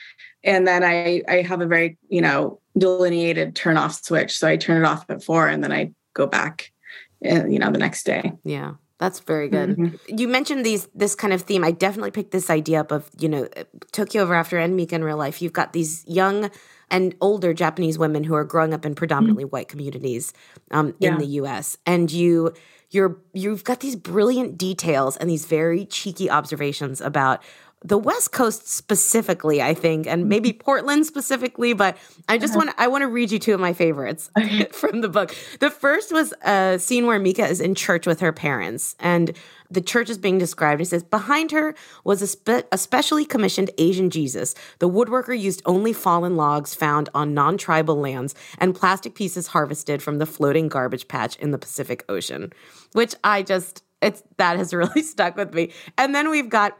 And 0.43 0.67
then 0.67 0.83
I 0.83 1.23
I 1.29 1.43
have 1.43 1.61
a 1.61 1.67
very, 1.67 1.97
you 2.09 2.23
know, 2.23 2.61
delineated 2.77 3.55
turn 3.55 3.77
off 3.77 4.03
switch. 4.03 4.37
So 4.37 4.49
I 4.49 4.57
turn 4.57 4.83
it 4.83 4.85
off 4.85 5.05
at 5.09 5.23
four 5.23 5.47
and 5.47 5.63
then 5.63 5.71
I 5.71 5.93
go 6.13 6.27
back 6.27 6.73
you 7.21 7.59
know 7.59 7.71
the 7.71 7.79
next 7.79 8.05
day 8.05 8.33
yeah 8.45 8.75
that's 8.99 9.21
very 9.21 9.49
good. 9.49 9.77
Mm-hmm. 9.77 10.19
You 10.19 10.27
mentioned 10.27 10.67
these 10.67 10.89
this 10.95 11.15
kind 11.15 11.33
of 11.33 11.43
theme. 11.43 11.63
I 11.63 11.71
definitely 11.71 12.11
picked 12.11 12.33
this 12.33 12.51
idea 12.51 12.81
up 12.81 12.91
of, 12.91 13.09
you 13.19 13.29
know, 13.29 13.49
Tokyo 13.93 14.23
Ever 14.23 14.35
After 14.35 14.59
and 14.59 14.75
Mika 14.75 14.97
in 14.97 15.05
real 15.05 15.17
life. 15.17 15.41
You've 15.41 15.53
got 15.53 15.73
these 15.73 16.05
young 16.09 16.51
and 16.91 17.15
older 17.21 17.55
Japanese 17.55 17.97
women 17.97 18.25
who 18.25 18.35
are 18.35 18.45
growing 18.45 18.75
up 18.75 18.85
in 18.85 18.95
predominantly 18.95 19.45
mm-hmm. 19.45 19.51
white 19.51 19.69
communities 19.69 20.33
um, 20.73 20.95
yeah. 20.99 21.11
in 21.11 21.19
the 21.19 21.27
US. 21.27 21.79
And 21.87 22.11
you 22.11 22.53
you're 22.91 23.21
you've 23.35 23.63
got 23.63 23.81
these 23.81 23.95
brilliant 23.95 24.59
details 24.59 25.17
and 25.17 25.31
these 25.31 25.47
very 25.47 25.85
cheeky 25.87 26.29
observations 26.29 27.01
about 27.01 27.43
the 27.85 27.99
West 27.99 28.33
Coast 28.33 28.69
specifically, 28.69 29.63
I 29.63 29.73
think, 29.73 30.07
and 30.07 30.29
maybe 30.29 30.53
Portland 30.53 31.07
specifically, 31.07 31.75
but 31.75 31.97
I 32.29 32.37
just 32.37 32.55
uh-huh. 32.55 32.65
want 32.67 32.79
I 32.79 32.89
want 32.89 33.03
to 33.03 33.09
read 33.09 33.31
you 33.31 33.39
two 33.39 33.55
of 33.55 33.61
my 33.61 33.73
favorites 33.73 34.31
from 34.73 35.01
the 35.01 35.09
book. 35.09 35.35
The 35.61 35.71
first 35.71 36.13
was 36.13 36.33
a 36.43 36.79
scene 36.79 37.07
where 37.07 37.19
Mika 37.19 37.47
is 37.47 37.61
in 37.61 37.75
church 37.75 38.07
with 38.07 38.21
her 38.21 38.33
parents, 38.33 38.97
and 38.99 39.37
the 39.71 39.81
church 39.81 40.11
is 40.11 40.19
being 40.19 40.39
described. 40.39 40.81
It 40.81 40.87
says 40.87 41.05
behind 41.05 41.53
her 41.53 41.75
was 42.03 42.23
a, 42.23 42.27
spe- 42.27 42.67
a 42.73 42.79
specially 42.79 43.25
commissioned 43.25 43.71
Asian 43.79 44.11
Jesus. 44.11 44.55
The 44.79 44.89
woodworker 44.89 45.39
used 45.39 45.63
only 45.67 45.93
fallen 45.93 46.37
logs 46.37 46.75
found 46.75 47.11
on 47.15 47.35
non-tribal 47.35 47.97
lands 47.97 48.35
and 48.59 48.75
plastic 48.75 49.15
pieces 49.15 49.49
harvested 49.49 50.03
from 50.03 50.19
the 50.19 50.27
floating 50.27 50.69
garbage 50.69 51.07
patch 51.07 51.37
in 51.37 51.51
the 51.51 51.59
Pacific 51.59 52.05
Ocean, 52.09 52.53
which 52.93 53.15
I 53.23 53.43
just 53.43 53.85
it's 54.01 54.23
that 54.37 54.57
has 54.57 54.73
really 54.75 55.03
stuck 55.03 55.37
with 55.37 55.55
me. 55.55 55.73
And 55.97 56.15
then 56.15 56.31
we've 56.31 56.49
got 56.49 56.79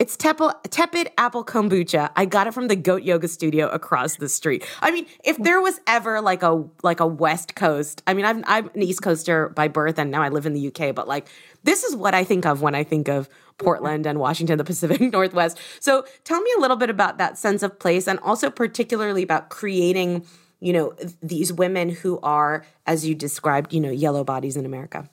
it's 0.00 0.16
tepid, 0.16 0.50
tepid 0.70 1.10
apple 1.18 1.44
kombucha. 1.44 2.10
I 2.16 2.24
got 2.24 2.48
it 2.48 2.54
from 2.54 2.66
the 2.66 2.74
Goat 2.74 3.04
Yoga 3.04 3.28
Studio 3.28 3.68
across 3.68 4.16
the 4.16 4.28
street. 4.28 4.66
I 4.82 4.90
mean, 4.90 5.06
if 5.22 5.36
there 5.38 5.60
was 5.60 5.80
ever 5.86 6.20
like 6.20 6.42
a 6.42 6.64
like 6.82 6.98
a 6.98 7.06
West 7.06 7.54
Coast, 7.54 8.02
I 8.06 8.14
mean, 8.14 8.24
I'm 8.24 8.42
I'm 8.46 8.70
an 8.74 8.82
East 8.82 9.02
Coaster 9.02 9.50
by 9.50 9.68
birth, 9.68 9.98
and 9.98 10.10
now 10.10 10.22
I 10.22 10.30
live 10.30 10.46
in 10.46 10.52
the 10.52 10.66
UK. 10.66 10.94
But 10.94 11.06
like, 11.06 11.28
this 11.62 11.84
is 11.84 11.94
what 11.94 12.12
I 12.12 12.24
think 12.24 12.44
of 12.44 12.60
when 12.60 12.74
I 12.74 12.82
think 12.82 13.08
of 13.08 13.28
Portland 13.58 14.04
and 14.04 14.18
Washington, 14.18 14.58
the 14.58 14.64
Pacific 14.64 15.00
Northwest. 15.12 15.58
So, 15.78 16.04
tell 16.24 16.40
me 16.40 16.50
a 16.58 16.60
little 16.60 16.76
bit 16.76 16.90
about 16.90 17.18
that 17.18 17.38
sense 17.38 17.62
of 17.62 17.78
place, 17.78 18.08
and 18.08 18.18
also 18.18 18.50
particularly 18.50 19.22
about 19.22 19.48
creating, 19.48 20.26
you 20.58 20.72
know, 20.72 20.96
these 21.22 21.52
women 21.52 21.88
who 21.88 22.18
are, 22.20 22.64
as 22.84 23.06
you 23.06 23.14
described, 23.14 23.72
you 23.72 23.80
know, 23.80 23.90
yellow 23.90 24.24
bodies 24.24 24.56
in 24.56 24.66
America. 24.66 25.08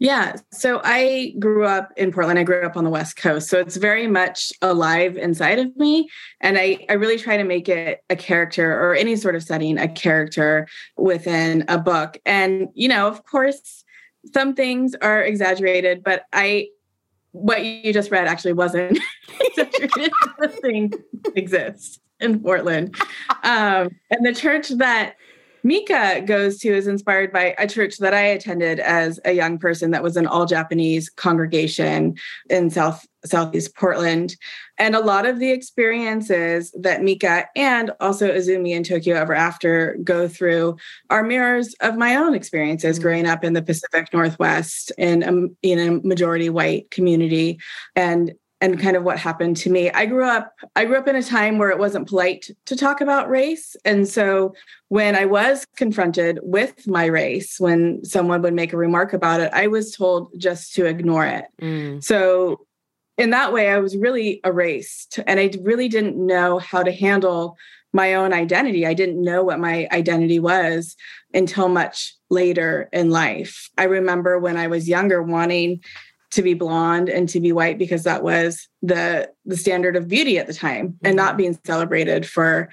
Yeah. 0.00 0.36
So 0.52 0.80
I 0.84 1.34
grew 1.40 1.64
up 1.64 1.92
in 1.96 2.12
Portland. 2.12 2.38
I 2.38 2.44
grew 2.44 2.64
up 2.64 2.76
on 2.76 2.84
the 2.84 2.90
West 2.90 3.16
Coast. 3.16 3.48
So 3.48 3.58
it's 3.58 3.76
very 3.76 4.06
much 4.06 4.52
alive 4.62 5.16
inside 5.16 5.58
of 5.58 5.76
me. 5.76 6.08
And 6.40 6.56
I, 6.56 6.86
I 6.88 6.92
really 6.92 7.18
try 7.18 7.36
to 7.36 7.44
make 7.44 7.68
it 7.68 8.04
a 8.08 8.14
character 8.14 8.72
or 8.72 8.94
any 8.94 9.16
sort 9.16 9.34
of 9.34 9.42
setting, 9.42 9.76
a 9.76 9.88
character 9.88 10.68
within 10.96 11.64
a 11.66 11.78
book. 11.78 12.18
And, 12.24 12.68
you 12.74 12.88
know, 12.88 13.08
of 13.08 13.24
course, 13.24 13.84
some 14.32 14.54
things 14.54 14.94
are 15.02 15.22
exaggerated, 15.22 16.04
but 16.04 16.24
I, 16.32 16.68
what 17.32 17.64
you 17.64 17.92
just 17.92 18.10
read 18.10 18.28
actually 18.28 18.52
wasn't 18.52 18.98
exaggerated. 19.40 20.12
thing 20.62 20.92
exists 21.34 21.98
in 22.20 22.40
Portland. 22.40 22.94
Um, 23.42 23.90
and 24.10 24.24
the 24.24 24.34
church 24.34 24.68
that 24.70 25.16
Mika 25.62 26.22
goes 26.24 26.58
to 26.58 26.68
is 26.68 26.86
inspired 26.86 27.32
by 27.32 27.54
a 27.58 27.66
church 27.66 27.98
that 27.98 28.14
I 28.14 28.22
attended 28.22 28.80
as 28.80 29.20
a 29.24 29.32
young 29.32 29.58
person 29.58 29.90
that 29.90 30.02
was 30.02 30.16
an 30.16 30.26
all 30.26 30.46
Japanese 30.46 31.08
congregation 31.10 32.16
in 32.48 32.70
South 32.70 33.06
Southeast 33.24 33.74
Portland. 33.74 34.36
And 34.78 34.94
a 34.94 35.00
lot 35.00 35.26
of 35.26 35.40
the 35.40 35.50
experiences 35.50 36.72
that 36.78 37.02
Mika 37.02 37.46
and 37.56 37.90
also 38.00 38.30
Izumi 38.30 38.70
in 38.70 38.84
Tokyo 38.84 39.16
Ever 39.16 39.34
After 39.34 39.98
go 40.04 40.28
through 40.28 40.76
are 41.10 41.24
mirrors 41.24 41.74
of 41.80 41.96
my 41.96 42.14
own 42.14 42.34
experiences 42.34 42.96
mm-hmm. 42.96 43.02
growing 43.02 43.26
up 43.26 43.42
in 43.42 43.54
the 43.54 43.62
Pacific 43.62 44.12
Northwest 44.12 44.92
in 44.96 45.22
a, 45.22 45.66
in 45.66 45.78
a 45.78 46.06
majority 46.06 46.48
white 46.48 46.90
community. 46.90 47.58
And 47.96 48.34
and 48.60 48.80
kind 48.80 48.96
of 48.96 49.04
what 49.04 49.18
happened 49.18 49.56
to 49.58 49.70
me. 49.70 49.90
I 49.90 50.06
grew 50.06 50.24
up 50.24 50.54
I 50.76 50.84
grew 50.84 50.96
up 50.96 51.08
in 51.08 51.16
a 51.16 51.22
time 51.22 51.58
where 51.58 51.70
it 51.70 51.78
wasn't 51.78 52.08
polite 52.08 52.50
to 52.66 52.76
talk 52.76 53.00
about 53.00 53.28
race 53.28 53.76
and 53.84 54.08
so 54.08 54.54
when 54.88 55.14
I 55.14 55.24
was 55.26 55.66
confronted 55.76 56.40
with 56.42 56.86
my 56.86 57.06
race 57.06 57.60
when 57.60 58.04
someone 58.04 58.42
would 58.42 58.54
make 58.54 58.72
a 58.72 58.78
remark 58.78 59.12
about 59.12 59.40
it 59.40 59.52
I 59.52 59.66
was 59.66 59.94
told 59.94 60.32
just 60.38 60.74
to 60.74 60.86
ignore 60.86 61.26
it. 61.26 61.44
Mm. 61.60 62.02
So 62.02 62.66
in 63.16 63.30
that 63.30 63.52
way 63.52 63.68
I 63.68 63.78
was 63.78 63.96
really 63.96 64.40
erased 64.44 65.20
and 65.26 65.38
I 65.38 65.50
really 65.62 65.88
didn't 65.88 66.16
know 66.16 66.58
how 66.58 66.82
to 66.82 66.92
handle 66.92 67.56
my 67.92 68.14
own 68.14 68.32
identity. 68.32 68.86
I 68.86 68.94
didn't 68.94 69.22
know 69.22 69.42
what 69.42 69.58
my 69.58 69.88
identity 69.92 70.38
was 70.38 70.94
until 71.32 71.68
much 71.68 72.14
later 72.28 72.88
in 72.92 73.10
life. 73.10 73.70
I 73.78 73.84
remember 73.84 74.38
when 74.38 74.56
I 74.56 74.66
was 74.66 74.88
younger 74.88 75.22
wanting 75.22 75.82
to 76.30 76.42
be 76.42 76.54
blonde 76.54 77.08
and 77.08 77.28
to 77.28 77.40
be 77.40 77.52
white 77.52 77.78
because 77.78 78.04
that 78.04 78.22
was 78.22 78.68
the 78.82 79.30
the 79.44 79.56
standard 79.56 79.96
of 79.96 80.08
beauty 80.08 80.38
at 80.38 80.46
the 80.46 80.54
time 80.54 80.88
mm-hmm. 80.88 81.06
and 81.06 81.16
not 81.16 81.30
mm-hmm. 81.30 81.36
being 81.38 81.58
celebrated 81.64 82.26
for 82.26 82.68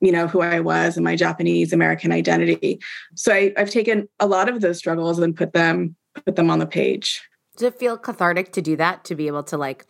you 0.00 0.12
know 0.12 0.26
who 0.26 0.40
i 0.40 0.60
was 0.60 0.96
and 0.96 1.04
my 1.04 1.16
japanese 1.16 1.72
american 1.72 2.12
identity 2.12 2.80
so 3.14 3.32
I, 3.32 3.52
i've 3.56 3.70
taken 3.70 4.08
a 4.20 4.26
lot 4.26 4.48
of 4.48 4.60
those 4.60 4.78
struggles 4.78 5.18
and 5.18 5.36
put 5.36 5.52
them 5.52 5.96
put 6.24 6.36
them 6.36 6.50
on 6.50 6.58
the 6.58 6.66
page 6.66 7.22
does 7.56 7.68
it 7.68 7.78
feel 7.78 7.96
cathartic 7.96 8.52
to 8.52 8.62
do 8.62 8.76
that 8.76 9.04
to 9.04 9.14
be 9.14 9.26
able 9.28 9.44
to 9.44 9.56
like 9.56 9.86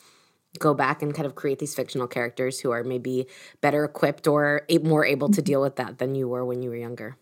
go 0.58 0.72
back 0.72 1.02
and 1.02 1.14
kind 1.14 1.26
of 1.26 1.34
create 1.34 1.58
these 1.58 1.74
fictional 1.74 2.06
characters 2.06 2.58
who 2.60 2.70
are 2.70 2.82
maybe 2.82 3.26
better 3.60 3.84
equipped 3.84 4.26
or 4.26 4.62
more 4.82 5.04
able 5.04 5.28
to 5.28 5.40
mm-hmm. 5.40 5.44
deal 5.44 5.60
with 5.60 5.76
that 5.76 5.98
than 5.98 6.14
you 6.14 6.28
were 6.28 6.44
when 6.44 6.62
you 6.62 6.70
were 6.70 6.76
younger 6.76 7.16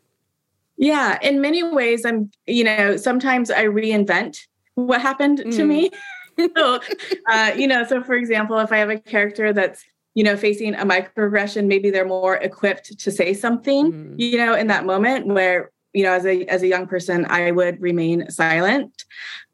yeah 0.77 1.19
in 1.23 1.41
many 1.41 1.63
ways 1.63 2.05
i'm 2.05 2.31
you 2.47 2.65
know 2.65 2.97
sometimes 2.97 3.51
i 3.51 3.65
reinvent 3.65 4.47
what 4.75 5.01
happened 5.01 5.39
mm. 5.41 5.57
to 5.57 5.65
me. 5.65 5.91
so, 6.57 6.81
uh, 7.31 7.53
you 7.57 7.67
know, 7.67 7.85
so 7.85 8.03
for 8.03 8.15
example, 8.15 8.59
if 8.59 8.73
I 8.73 8.79
have 8.79 8.91
a 8.91 8.99
character 8.99 9.53
that's 9.53 9.85
you 10.15 10.23
know 10.23 10.37
facing 10.37 10.75
a 10.75 10.85
microaggression, 10.85 11.67
maybe 11.67 11.91
they're 11.91 12.07
more 12.07 12.37
equipped 12.37 12.99
to 12.99 13.11
say 13.11 13.35
something. 13.35 13.93
Mm. 13.93 14.15
You 14.19 14.39
know, 14.39 14.55
in 14.55 14.69
that 14.69 14.87
moment 14.87 15.27
where 15.27 15.71
you 15.95 16.03
know, 16.03 16.13
as 16.13 16.27
a 16.27 16.45
as 16.47 16.63
a 16.63 16.67
young 16.67 16.87
person, 16.87 17.25
I 17.27 17.53
would 17.53 17.81
remain 17.81 18.29
silent, 18.31 19.05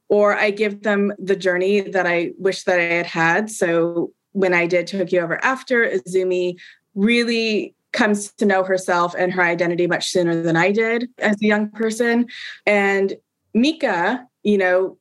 or 0.09 0.35
I 0.35 0.51
give 0.51 0.83
them 0.83 1.13
the 1.19 1.37
journey 1.37 1.83
that 1.83 2.07
I 2.07 2.33
wish 2.39 2.65
that 2.65 2.81
I 2.81 2.85
had 2.85 3.07
had. 3.07 3.51
So 3.51 4.13
when 4.33 4.55
I 4.55 4.67
did 4.67 4.87
Tokyo 4.87 5.23
Ever 5.23 5.45
After, 5.45 5.87
Izumi 5.87 6.57
really 6.95 7.75
comes 7.93 8.33
to 8.33 8.47
know 8.47 8.65
herself 8.65 9.15
and 9.19 9.33
her 9.33 9.43
identity 9.43 9.87
much 9.87 10.11
sooner 10.11 10.41
than 10.43 10.57
I 10.57 10.73
did 10.73 11.09
as 11.19 11.37
a 11.43 11.47
young 11.47 11.71
person. 11.71 12.27
And 12.65 13.15
Mika, 13.53 14.27
you 14.43 14.59
know, 14.59 14.97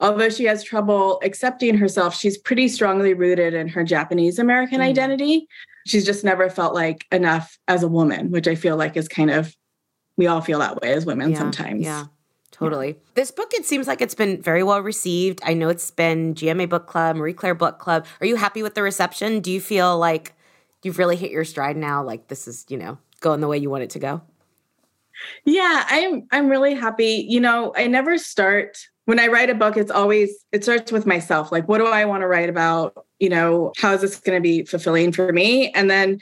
although 0.00 0.30
she 0.30 0.44
has 0.44 0.62
trouble 0.62 1.20
accepting 1.22 1.76
herself, 1.76 2.14
she's 2.14 2.38
pretty 2.38 2.68
strongly 2.68 3.14
rooted 3.14 3.54
in 3.54 3.68
her 3.68 3.84
Japanese 3.84 4.38
American 4.38 4.80
mm. 4.80 4.84
identity. 4.84 5.46
she's 5.86 6.04
just 6.04 6.24
never 6.24 6.50
felt 6.50 6.74
like 6.74 7.06
enough 7.12 7.58
as 7.68 7.82
a 7.82 7.88
woman, 7.88 8.30
which 8.30 8.48
I 8.48 8.54
feel 8.54 8.76
like 8.76 8.96
is 8.96 9.08
kind 9.08 9.30
of 9.30 9.54
we 10.16 10.26
all 10.26 10.40
feel 10.40 10.58
that 10.58 10.80
way 10.82 10.92
as 10.92 11.06
women 11.06 11.30
yeah, 11.30 11.38
sometimes. 11.38 11.84
Yeah. 11.84 12.04
Totally. 12.50 12.98
This 13.14 13.30
book, 13.30 13.54
it 13.54 13.64
seems 13.64 13.86
like 13.86 14.02
it's 14.02 14.14
been 14.14 14.42
very 14.42 14.62
well 14.62 14.80
received. 14.80 15.40
I 15.44 15.54
know 15.54 15.70
it's 15.70 15.90
been 15.90 16.34
GMA 16.34 16.68
Book 16.68 16.86
Club, 16.86 17.16
Marie 17.16 17.32
Claire 17.32 17.54
Book 17.54 17.78
Club. 17.78 18.04
Are 18.20 18.26
you 18.26 18.36
happy 18.36 18.62
with 18.62 18.74
the 18.74 18.82
reception? 18.82 19.40
Do 19.40 19.50
you 19.50 19.62
feel 19.62 19.98
like 19.98 20.34
you've 20.82 20.98
really 20.98 21.16
hit 21.16 21.30
your 21.30 21.44
stride 21.44 21.78
now? 21.78 22.04
Like 22.04 22.28
this 22.28 22.46
is, 22.46 22.66
you 22.68 22.76
know, 22.76 22.98
going 23.20 23.40
the 23.40 23.48
way 23.48 23.56
you 23.56 23.70
want 23.70 23.84
it 23.84 23.90
to 23.90 23.98
go? 23.98 24.20
Yeah, 25.46 25.84
I'm 25.88 26.26
I'm 26.32 26.48
really 26.48 26.74
happy. 26.74 27.24
You 27.26 27.40
know, 27.40 27.72
I 27.76 27.86
never 27.86 28.18
start 28.18 28.76
when 29.10 29.18
I 29.18 29.26
write 29.26 29.50
a 29.50 29.56
book, 29.56 29.76
it's 29.76 29.90
always 29.90 30.32
it 30.52 30.62
starts 30.62 30.92
with 30.92 31.04
myself. 31.04 31.50
Like, 31.50 31.68
what 31.68 31.78
do 31.78 31.86
I 31.86 32.04
want 32.04 32.20
to 32.20 32.28
write 32.28 32.48
about? 32.48 32.94
You 33.18 33.28
know, 33.28 33.72
how 33.76 33.92
is 33.92 34.02
this 34.02 34.20
going 34.20 34.36
to 34.36 34.40
be 34.40 34.64
fulfilling 34.64 35.10
for 35.10 35.32
me? 35.32 35.72
And 35.72 35.90
then 35.90 36.20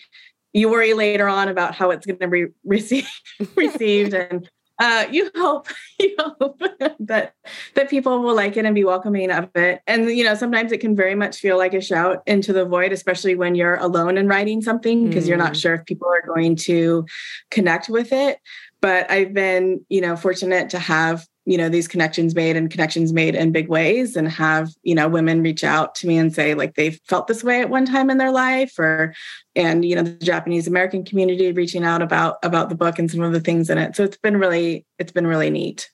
you 0.54 0.70
worry 0.70 0.94
later 0.94 1.28
on 1.28 1.48
about 1.48 1.74
how 1.74 1.90
it's 1.90 2.06
going 2.06 2.18
to 2.18 2.28
be 2.28 2.46
received 2.64 3.10
received 3.54 4.14
and 4.30 4.48
uh, 4.78 5.04
you 5.10 5.30
hope 5.36 5.68
you 6.00 6.16
hope 6.18 6.62
that 6.98 7.34
that 7.74 7.90
people 7.90 8.22
will 8.22 8.34
like 8.34 8.56
it 8.56 8.64
and 8.64 8.74
be 8.74 8.84
welcoming 8.84 9.30
of 9.30 9.50
it 9.54 9.82
and 9.86 10.08
you 10.08 10.24
know 10.24 10.34
sometimes 10.34 10.72
it 10.72 10.78
can 10.78 10.96
very 10.96 11.16
much 11.16 11.38
feel 11.38 11.58
like 11.58 11.74
a 11.74 11.82
shout 11.82 12.22
into 12.26 12.52
the 12.52 12.64
void 12.64 12.92
especially 12.92 13.34
when 13.34 13.56
you're 13.56 13.74
alone 13.74 14.16
and 14.16 14.28
writing 14.28 14.62
something 14.62 15.08
because 15.08 15.24
mm. 15.24 15.28
you're 15.28 15.36
not 15.36 15.52
mm. 15.52 15.60
sure 15.60 15.74
if 15.74 15.84
people 15.84 16.08
are 16.08 16.24
going 16.24 16.54
to 16.54 17.04
connect 17.50 17.88
with 17.88 18.12
it 18.12 18.38
but 18.80 19.10
i've 19.10 19.34
been 19.34 19.84
you 19.88 20.00
know 20.00 20.14
fortunate 20.16 20.70
to 20.70 20.78
have 20.78 21.26
you 21.48 21.56
know 21.56 21.68
these 21.68 21.88
connections 21.88 22.34
made 22.34 22.56
and 22.56 22.70
connections 22.70 23.12
made 23.12 23.34
in 23.34 23.52
big 23.52 23.68
ways 23.68 24.16
and 24.16 24.28
have 24.28 24.70
you 24.82 24.94
know 24.94 25.08
women 25.08 25.42
reach 25.42 25.64
out 25.64 25.94
to 25.94 26.06
me 26.06 26.18
and 26.18 26.34
say 26.34 26.54
like 26.54 26.74
they've 26.74 27.00
felt 27.06 27.26
this 27.26 27.42
way 27.42 27.60
at 27.60 27.70
one 27.70 27.86
time 27.86 28.10
in 28.10 28.18
their 28.18 28.30
life 28.32 28.78
or 28.78 29.14
and 29.56 29.84
you 29.84 29.96
know 29.96 30.02
the 30.02 30.12
japanese 30.24 30.66
american 30.66 31.04
community 31.04 31.50
reaching 31.52 31.84
out 31.84 32.02
about 32.02 32.36
about 32.42 32.68
the 32.68 32.74
book 32.74 32.98
and 32.98 33.10
some 33.10 33.22
of 33.22 33.32
the 33.32 33.40
things 33.40 33.70
in 33.70 33.78
it. 33.78 33.96
So 33.96 34.04
it's 34.04 34.16
been 34.16 34.36
really 34.36 34.86
it's 34.98 35.12
been 35.12 35.26
really 35.26 35.50
neat. 35.50 35.90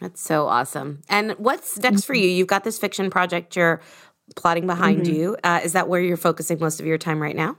That's 0.00 0.20
so 0.20 0.46
awesome. 0.46 1.02
And 1.08 1.32
what's 1.32 1.78
next 1.78 2.04
for 2.04 2.14
you? 2.14 2.28
You've 2.28 2.46
got 2.46 2.62
this 2.62 2.78
fiction 2.78 3.10
project 3.10 3.56
you're 3.56 3.80
plotting 4.36 4.66
behind 4.66 5.02
mm-hmm. 5.02 5.14
you. 5.14 5.36
Uh, 5.42 5.60
is 5.64 5.72
that 5.72 5.88
where 5.88 6.00
you're 6.00 6.16
focusing 6.16 6.60
most 6.60 6.78
of 6.78 6.86
your 6.86 6.98
time 6.98 7.20
right 7.20 7.36
now? 7.36 7.56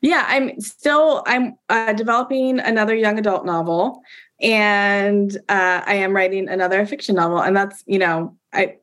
Yeah 0.00 0.24
i'm 0.26 0.60
still 0.60 1.22
i'm 1.26 1.56
uh, 1.68 1.92
developing 1.92 2.58
another 2.58 2.96
young 2.96 3.16
adult 3.16 3.46
novel 3.46 4.02
and 4.40 5.36
uh, 5.48 5.82
I 5.84 5.94
am 5.94 6.14
writing 6.14 6.48
another 6.48 6.84
fiction 6.86 7.16
novel, 7.16 7.40
and 7.40 7.56
that's 7.56 7.82
you 7.86 7.98
know, 7.98 8.36
I 8.52 8.76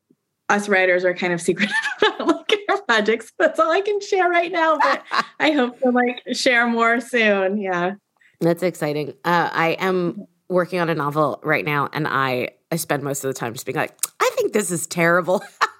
us 0.50 0.70
writers 0.70 1.04
are 1.04 1.14
kind 1.14 1.34
of 1.34 1.42
secretive 1.42 1.76
about 2.02 2.28
like 2.28 2.60
our 2.70 2.82
projects. 2.82 3.32
That's 3.40 3.60
all 3.60 3.72
I 3.72 3.82
can 3.82 4.00
share 4.02 4.30
right 4.30 4.52
now, 4.52 4.78
but 4.78 5.04
I 5.40 5.52
hope 5.52 5.80
to 5.82 5.92
like 5.92 6.22
share 6.34 6.68
more 6.68 7.00
soon. 7.00 7.58
Yeah, 7.58 7.96
that's 8.42 8.64
exciting. 8.64 9.10
Uh, 9.24 9.50
I 9.52 9.78
am 9.80 10.26
working 10.50 10.80
on 10.80 10.90
a 10.90 10.96
novel 10.96 11.40
right 11.44 11.66
now, 11.66 11.90
and 11.94 12.08
I 12.08 12.50
I 12.72 12.76
spend 12.76 13.04
most 13.04 13.24
of 13.24 13.30
the 13.30 13.40
time 13.40 13.54
just 13.54 13.66
being 13.66 13.78
like, 13.78 13.96
I 14.20 14.30
think 14.36 14.54
this 14.54 14.72
is 14.72 14.88
terrible. 14.88 15.44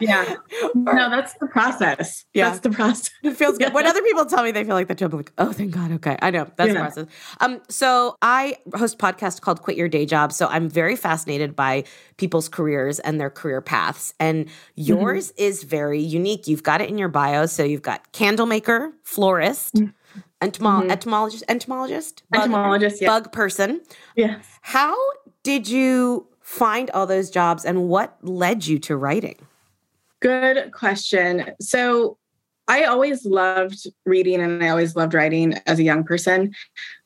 Yeah. 0.00 0.36
No, 0.74 1.10
that's 1.10 1.34
the 1.34 1.46
process. 1.46 2.24
Yeah. 2.34 2.50
That's 2.50 2.60
the 2.60 2.70
process. 2.70 3.10
It 3.22 3.36
feels 3.36 3.58
good. 3.58 3.72
When 3.78 3.86
other 3.86 4.02
people 4.02 4.24
tell 4.26 4.42
me 4.42 4.52
they 4.52 4.64
feel 4.64 4.74
like 4.74 4.88
that, 4.88 5.00
I'm 5.02 5.10
like, 5.10 5.32
oh, 5.38 5.52
thank 5.52 5.72
God. 5.72 5.92
Okay. 5.92 6.16
I 6.20 6.30
know. 6.30 6.50
That's 6.56 6.68
yeah. 6.68 6.74
the 6.74 6.80
process. 6.80 7.06
Um, 7.40 7.60
so 7.68 8.16
I 8.22 8.56
host 8.74 8.94
a 8.94 8.98
podcast 8.98 9.40
called 9.40 9.62
Quit 9.62 9.76
Your 9.76 9.88
Day 9.88 10.06
Job. 10.06 10.32
So 10.32 10.46
I'm 10.46 10.68
very 10.68 10.96
fascinated 10.96 11.56
by 11.56 11.84
people's 12.16 12.48
careers 12.48 12.98
and 13.00 13.20
their 13.20 13.30
career 13.30 13.60
paths. 13.60 14.14
And 14.20 14.48
yours 14.76 15.32
mm-hmm. 15.32 15.42
is 15.42 15.64
very 15.64 16.00
unique. 16.00 16.46
You've 16.46 16.62
got 16.62 16.80
it 16.80 16.88
in 16.88 16.98
your 16.98 17.08
bio. 17.08 17.46
So 17.46 17.64
you've 17.64 17.82
got 17.82 18.12
candle 18.12 18.46
maker, 18.46 18.92
florist, 19.02 19.74
mm-hmm. 19.74 19.90
Mm-hmm. 20.40 20.90
entomologist, 20.90 21.44
entomologist, 21.48 22.22
bug, 22.30 22.42
entomologist, 22.42 23.02
yeah. 23.02 23.08
bug 23.08 23.32
person. 23.32 23.80
Yes. 24.16 24.46
How 24.62 24.96
did 25.42 25.68
you 25.68 26.28
find 26.40 26.90
all 26.90 27.06
those 27.06 27.30
jobs 27.30 27.64
and 27.64 27.88
what 27.88 28.16
led 28.22 28.66
you 28.66 28.78
to 28.80 28.96
writing? 28.96 29.36
Good 30.20 30.72
question. 30.72 31.50
So 31.60 32.18
I 32.66 32.84
always 32.84 33.24
loved 33.24 33.86
reading 34.04 34.40
and 34.40 34.62
I 34.62 34.68
always 34.68 34.94
loved 34.96 35.14
writing 35.14 35.54
as 35.66 35.78
a 35.78 35.84
young 35.84 36.04
person. 36.04 36.54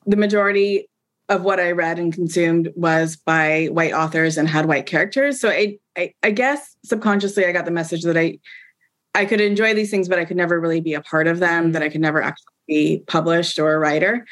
The 0.07 0.17
majority 0.17 0.89
of 1.29 1.43
what 1.43 1.61
I 1.61 1.71
read 1.71 1.99
and 1.99 2.13
consumed 2.13 2.73
was 2.75 3.17
by 3.17 3.67
white 3.67 3.93
authors 3.93 4.37
and 4.37 4.49
had 4.49 4.67
white 4.67 4.87
characters. 4.87 5.41
So 5.41 5.49
I, 5.51 5.79
I, 5.97 6.15
I 6.23 6.31
guess 6.31 6.77
subconsciously 6.85 7.47
I 7.47 7.53
got 7.53 7.65
the 7.65 7.71
message 7.71 8.03
that 8.03 8.17
I 8.17 8.39
I 9.15 9.27
could 9.27 9.43
enjoy 9.43 9.75
these 9.75 9.91
things, 9.91 10.09
but 10.09 10.19
I 10.19 10.25
could 10.25 10.39
never 10.39 10.59
really 10.59 10.81
be 10.81 10.95
a 10.95 11.03
part 11.03 11.27
of 11.27 11.39
them, 11.39 11.73
that 11.73 11.83
I 11.83 11.91
could 11.91 12.01
never 12.01 12.23
actually 12.23 12.47
be 12.67 13.05
published 13.07 13.59
or 13.59 13.75
a 13.75 13.79
writer. 13.79 14.27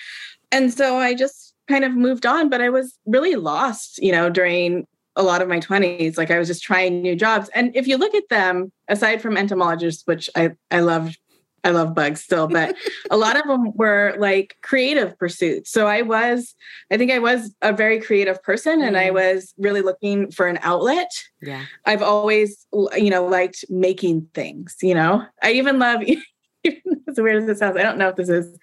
And 0.53 0.73
so 0.73 0.99
I 0.99 1.14
just 1.14 1.55
kind 1.69 1.85
of 1.85 1.93
moved 1.93 2.25
on, 2.25 2.49
but 2.49 2.62
I 2.62 2.71
was 2.71 2.99
really 3.05 3.37
lost, 3.37 4.03
you 4.03 4.11
know, 4.11 4.31
during 4.31 4.87
a 5.16 5.23
lot 5.23 5.42
of 5.42 5.49
my 5.49 5.61
20s 5.61 6.16
like 6.16 6.31
i 6.31 6.38
was 6.38 6.49
just 6.49 6.62
trying 6.62 7.03
new 7.03 7.16
jobs. 7.16 7.51
And 7.55 7.75
if 7.75 7.87
you 7.87 7.96
look 7.96 8.14
at 8.14 8.29
them 8.29 8.73
aside 8.88 9.20
from 9.20 9.37
entomologists 9.37 10.07
which 10.07 10.31
i 10.37 10.51
i 10.70 10.81
love 10.81 11.14
i 11.62 11.70
love 11.70 11.94
bugs 11.94 12.23
still 12.23 12.49
but 12.49 12.75
a 13.11 13.16
lot 13.16 13.37
of 13.37 13.46
them 13.46 13.73
were 13.75 14.14
like 14.18 14.57
creative 14.62 15.18
pursuits. 15.18 15.70
So 15.70 15.87
i 15.87 16.03
was 16.03 16.55
i 16.90 16.96
think 16.96 17.11
i 17.11 17.18
was 17.18 17.55
a 17.62 17.73
very 17.73 18.01
creative 18.01 18.42
person 18.42 18.83
and 18.83 18.96
i 18.96 19.11
mm. 19.11 19.14
was 19.14 19.53
really 19.59 19.83
looking 19.83 20.31
for 20.31 20.46
an 20.46 20.59
outlet. 20.62 21.11
Yeah. 21.42 21.64
I've 21.85 22.03
always 22.03 22.66
you 22.96 23.11
know 23.11 23.27
liked 23.27 23.64
making 23.68 24.29
things 24.35 24.77
you 24.83 24.94
know? 24.94 25.25
I 25.42 25.53
even 25.53 25.79
love 25.79 26.03
even 26.64 27.03
as 27.09 27.18
weird 27.18 27.42
as 27.42 27.49
it 27.49 27.59
sounds 27.59 27.77
i 27.77 27.83
don't 27.83 27.99
know 27.99 28.09
if 28.09 28.16
this 28.16 28.29
is 28.29 28.59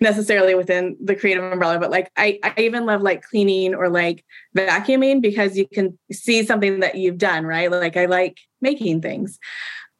necessarily 0.00 0.54
within 0.54 0.96
the 1.02 1.14
creative 1.14 1.44
umbrella, 1.44 1.78
but 1.78 1.90
like 1.90 2.10
I, 2.16 2.38
I 2.42 2.54
even 2.58 2.86
love 2.86 3.02
like 3.02 3.22
cleaning 3.22 3.74
or 3.74 3.88
like 3.88 4.24
vacuuming 4.56 5.20
because 5.20 5.56
you 5.56 5.66
can 5.68 5.98
see 6.10 6.44
something 6.44 6.80
that 6.80 6.94
you've 6.94 7.18
done, 7.18 7.44
right? 7.44 7.70
Like 7.70 7.96
I 7.96 8.06
like 8.06 8.38
making 8.60 9.02
things. 9.02 9.38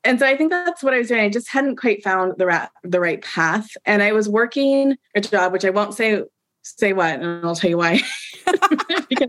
And 0.02 0.18
so 0.18 0.26
I 0.26 0.36
think 0.36 0.50
that's 0.50 0.82
what 0.82 0.94
I 0.94 0.98
was 0.98 1.08
doing. 1.08 1.20
I 1.20 1.28
just 1.28 1.50
hadn't 1.50 1.76
quite 1.76 2.02
found 2.02 2.34
the 2.38 2.46
right 2.46 2.68
the 2.82 3.00
right 3.00 3.22
path. 3.22 3.68
And 3.84 4.02
I 4.02 4.12
was 4.12 4.28
working 4.28 4.96
a 5.14 5.20
job, 5.20 5.52
which 5.52 5.64
I 5.64 5.70
won't 5.70 5.94
say 5.94 6.22
say 6.62 6.92
what, 6.94 7.20
and 7.20 7.44
I'll 7.44 7.54
tell 7.54 7.70
you 7.70 7.78
why. 7.78 8.00
because 9.08 9.28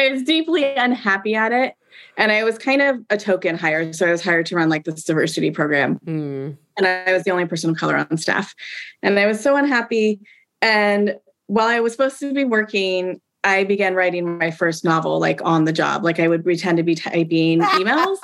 I 0.00 0.10
was 0.10 0.22
deeply 0.22 0.74
unhappy 0.74 1.34
at 1.34 1.52
it. 1.52 1.74
And 2.16 2.32
I 2.32 2.44
was 2.44 2.58
kind 2.58 2.82
of 2.82 3.00
a 3.10 3.16
token 3.16 3.56
hire. 3.56 3.92
So 3.92 4.06
I 4.06 4.10
was 4.10 4.22
hired 4.22 4.46
to 4.46 4.56
run 4.56 4.68
like 4.68 4.84
this 4.84 5.04
diversity 5.04 5.50
program. 5.50 5.98
Mm. 6.04 6.56
And 6.76 6.86
I 6.86 7.12
was 7.12 7.24
the 7.24 7.30
only 7.30 7.46
person 7.46 7.70
of 7.70 7.76
color 7.76 7.96
on 7.96 8.16
staff. 8.16 8.54
And 9.02 9.18
I 9.18 9.26
was 9.26 9.40
so 9.40 9.56
unhappy. 9.56 10.20
And 10.60 11.16
while 11.46 11.68
I 11.68 11.80
was 11.80 11.92
supposed 11.92 12.18
to 12.20 12.32
be 12.32 12.44
working, 12.44 13.20
I 13.42 13.64
began 13.64 13.94
writing 13.94 14.38
my 14.38 14.50
first 14.50 14.84
novel 14.84 15.18
like 15.18 15.40
on 15.42 15.64
the 15.64 15.72
job. 15.72 16.04
Like 16.04 16.20
I 16.20 16.28
would 16.28 16.44
pretend 16.44 16.76
to 16.76 16.82
be 16.82 16.94
typing 16.94 17.60
emails 17.62 18.18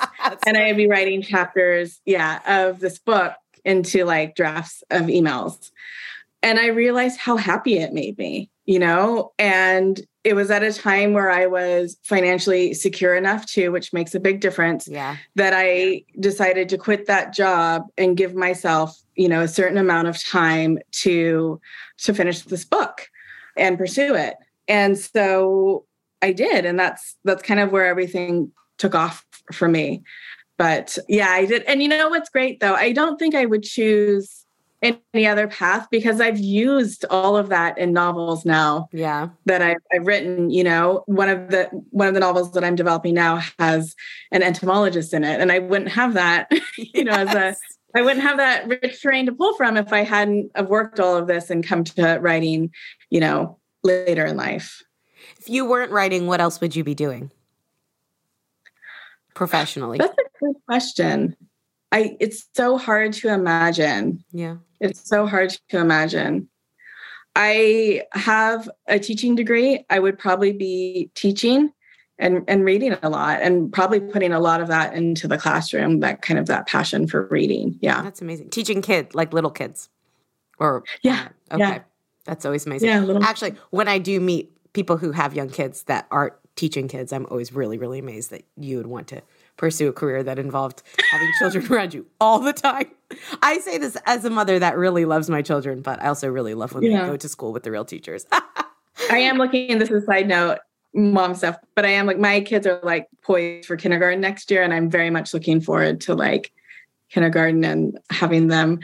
and 0.45 0.57
I'd 0.57 0.77
be 0.77 0.87
writing 0.87 1.21
chapters, 1.21 1.99
yeah, 2.05 2.39
of 2.47 2.79
this 2.79 2.99
book 2.99 3.33
into 3.65 4.05
like 4.05 4.35
drafts 4.35 4.83
of 4.91 5.03
emails. 5.03 5.71
And 6.43 6.59
I 6.59 6.67
realized 6.67 7.19
how 7.19 7.35
happy 7.35 7.79
it 7.79 7.93
made 7.93 8.17
me, 8.17 8.49
you 8.65 8.79
know? 8.79 9.33
And 9.39 9.99
it 10.27 10.35
was 10.35 10.51
at 10.51 10.61
a 10.61 10.73
time 10.73 11.13
where 11.13 11.31
I 11.31 11.45
was 11.45 11.95
financially 12.03 12.73
secure 12.73 13.15
enough 13.15 13.45
to, 13.53 13.69
which 13.69 13.93
makes 13.93 14.13
a 14.13 14.19
big 14.19 14.41
difference. 14.41 14.85
Yeah. 14.85 15.15
That 15.35 15.53
I 15.55 16.03
decided 16.19 16.67
to 16.67 16.77
quit 16.77 17.05
that 17.05 17.33
job 17.33 17.83
and 17.97 18.17
give 18.17 18.35
myself, 18.35 19.01
you 19.15 19.29
know, 19.29 19.39
a 19.39 19.47
certain 19.47 19.77
amount 19.77 20.09
of 20.09 20.21
time 20.21 20.79
to 21.03 21.61
to 21.99 22.13
finish 22.13 22.41
this 22.41 22.65
book 22.65 23.07
and 23.55 23.77
pursue 23.77 24.15
it. 24.15 24.35
And 24.67 24.97
so 24.97 25.85
I 26.21 26.33
did. 26.33 26.65
And 26.65 26.77
that's 26.77 27.15
that's 27.23 27.41
kind 27.41 27.61
of 27.61 27.71
where 27.71 27.85
everything 27.85 28.51
took 28.77 28.95
off 28.95 29.25
for 29.53 29.69
me. 29.69 30.03
But 30.57 30.97
yeah, 31.07 31.29
I 31.29 31.45
did. 31.45 31.63
And 31.63 31.81
you 31.81 31.87
know 31.87 32.09
what's 32.09 32.29
great 32.29 32.59
though? 32.59 32.73
I 32.73 32.91
don't 32.91 33.17
think 33.17 33.33
I 33.33 33.45
would 33.45 33.63
choose 33.63 34.45
any 34.81 35.25
other 35.25 35.47
path 35.47 35.87
because 35.89 36.21
I've 36.21 36.37
used 36.37 37.03
all 37.09 37.35
of 37.35 37.49
that 37.49 37.77
in 37.77 37.93
novels 37.93 38.45
now. 38.45 38.89
Yeah. 38.91 39.29
That 39.45 39.61
I've, 39.61 39.77
I've 39.93 40.05
written, 40.05 40.49
you 40.51 40.63
know, 40.63 41.03
one 41.07 41.29
of 41.29 41.49
the 41.49 41.69
one 41.89 42.07
of 42.07 42.13
the 42.13 42.19
novels 42.19 42.51
that 42.53 42.63
I'm 42.63 42.75
developing 42.75 43.15
now 43.15 43.41
has 43.59 43.95
an 44.31 44.43
entomologist 44.43 45.13
in 45.13 45.23
it. 45.23 45.41
And 45.41 45.51
I 45.51 45.59
wouldn't 45.59 45.91
have 45.91 46.13
that, 46.13 46.51
you 46.77 47.03
know, 47.03 47.13
as 47.13 47.33
a 47.33 47.55
I 47.95 48.01
wouldn't 48.01 48.21
have 48.21 48.37
that 48.37 48.67
rich 48.67 49.01
terrain 49.01 49.25
to 49.25 49.31
pull 49.31 49.55
from 49.55 49.77
if 49.77 49.91
I 49.91 50.03
hadn't 50.03 50.51
have 50.55 50.69
worked 50.69 50.99
all 50.99 51.15
of 51.15 51.27
this 51.27 51.49
and 51.49 51.65
come 51.65 51.83
to 51.83 52.19
writing, 52.21 52.71
you 53.09 53.19
know, 53.19 53.57
later 53.83 54.25
in 54.25 54.37
life. 54.37 54.83
If 55.39 55.49
you 55.49 55.67
weren't 55.67 55.91
writing, 55.91 56.27
what 56.27 56.41
else 56.41 56.61
would 56.61 56.75
you 56.75 56.83
be 56.83 56.93
doing? 56.93 57.31
Professionally. 59.33 59.97
That's 59.97 60.13
a 60.13 60.45
good 60.45 60.55
question. 60.67 61.35
I 61.91 62.17
it's 62.19 62.45
so 62.53 62.77
hard 62.77 63.13
to 63.13 63.29
imagine. 63.29 64.23
Yeah. 64.31 64.57
It's 64.79 65.07
so 65.07 65.25
hard 65.25 65.55
to 65.69 65.79
imagine. 65.79 66.49
I 67.35 68.03
have 68.13 68.69
a 68.87 68.99
teaching 68.99 69.35
degree. 69.35 69.85
I 69.89 69.99
would 69.99 70.17
probably 70.17 70.53
be 70.53 71.11
teaching 71.13 71.71
and 72.19 72.43
and 72.47 72.65
reading 72.65 72.95
a 73.03 73.09
lot 73.09 73.41
and 73.41 73.71
probably 73.71 73.99
putting 73.99 74.33
a 74.33 74.39
lot 74.39 74.59
of 74.59 74.67
that 74.69 74.95
into 74.95 75.27
the 75.27 75.37
classroom, 75.37 75.99
that 75.99 76.21
kind 76.23 76.39
of 76.39 76.47
that 76.47 76.67
passion 76.67 77.07
for 77.07 77.27
reading. 77.27 77.77
Yeah. 77.81 78.01
That's 78.01 78.21
amazing. 78.21 78.49
Teaching 78.49 78.81
kids, 78.81 79.13
like 79.13 79.33
little 79.33 79.51
kids. 79.51 79.89
Or 80.59 80.83
yeah, 81.03 81.27
uh, 81.51 81.55
okay, 81.55 81.63
yeah. 81.63 81.79
that's 82.25 82.43
always 82.43 82.65
amazing. 82.65 82.89
Yeah, 82.89 83.01
little- 83.01 83.23
Actually, 83.23 83.53
when 83.69 83.87
I 83.87 83.99
do 83.99 84.19
meet 84.19 84.51
people 84.73 84.97
who 84.97 85.11
have 85.11 85.35
young 85.35 85.49
kids 85.49 85.83
that 85.83 86.07
aren't 86.09 86.33
teaching 86.55 86.87
kids, 86.87 87.13
I'm 87.13 87.27
always 87.27 87.53
really, 87.53 87.77
really 87.77 87.99
amazed 87.99 88.31
that 88.31 88.43
you 88.55 88.77
would 88.77 88.87
want 88.87 89.07
to 89.09 89.21
pursue 89.57 89.89
a 89.89 89.93
career 89.93 90.23
that 90.23 90.39
involved 90.39 90.83
having 91.11 91.29
children 91.39 91.67
around 91.71 91.93
you 91.93 92.05
all 92.21 92.39
the 92.39 92.53
time. 92.53 92.87
I 93.41 93.57
say 93.59 93.77
this 93.77 93.97
as 94.05 94.23
a 94.25 94.29
mother 94.29 94.59
that 94.59 94.77
really 94.77 95.05
loves 95.05 95.29
my 95.29 95.41
children, 95.41 95.81
but 95.81 96.01
I 96.01 96.07
also 96.07 96.29
really 96.29 96.53
love 96.53 96.73
when 96.73 96.83
Yeah. 96.83 97.01
they 97.03 97.07
go 97.11 97.17
to 97.17 97.29
school 97.29 97.51
with 97.53 97.63
the 97.63 97.71
real 97.71 97.85
teachers. 97.85 98.25
I 99.09 99.17
am 99.19 99.37
looking, 99.37 99.69
and 99.71 99.79
this 99.81 99.89
is 99.89 100.03
a 100.03 100.05
side 100.05 100.27
note, 100.27 100.59
mom 100.93 101.35
stuff, 101.35 101.57
but 101.75 101.85
I 101.85 101.89
am 101.89 102.05
like, 102.05 102.17
my 102.19 102.41
kids 102.41 102.65
are 102.67 102.79
like 102.83 103.07
poised 103.23 103.67
for 103.67 103.75
kindergarten 103.77 104.19
next 104.21 104.49
year. 104.51 104.63
And 104.63 104.73
I'm 104.73 104.89
very 104.89 105.09
much 105.09 105.33
looking 105.33 105.61
forward 105.61 106.01
to 106.01 106.15
like 106.15 106.51
kindergarten 107.09 107.63
and 107.63 107.99
having 108.09 108.47
them 108.47 108.79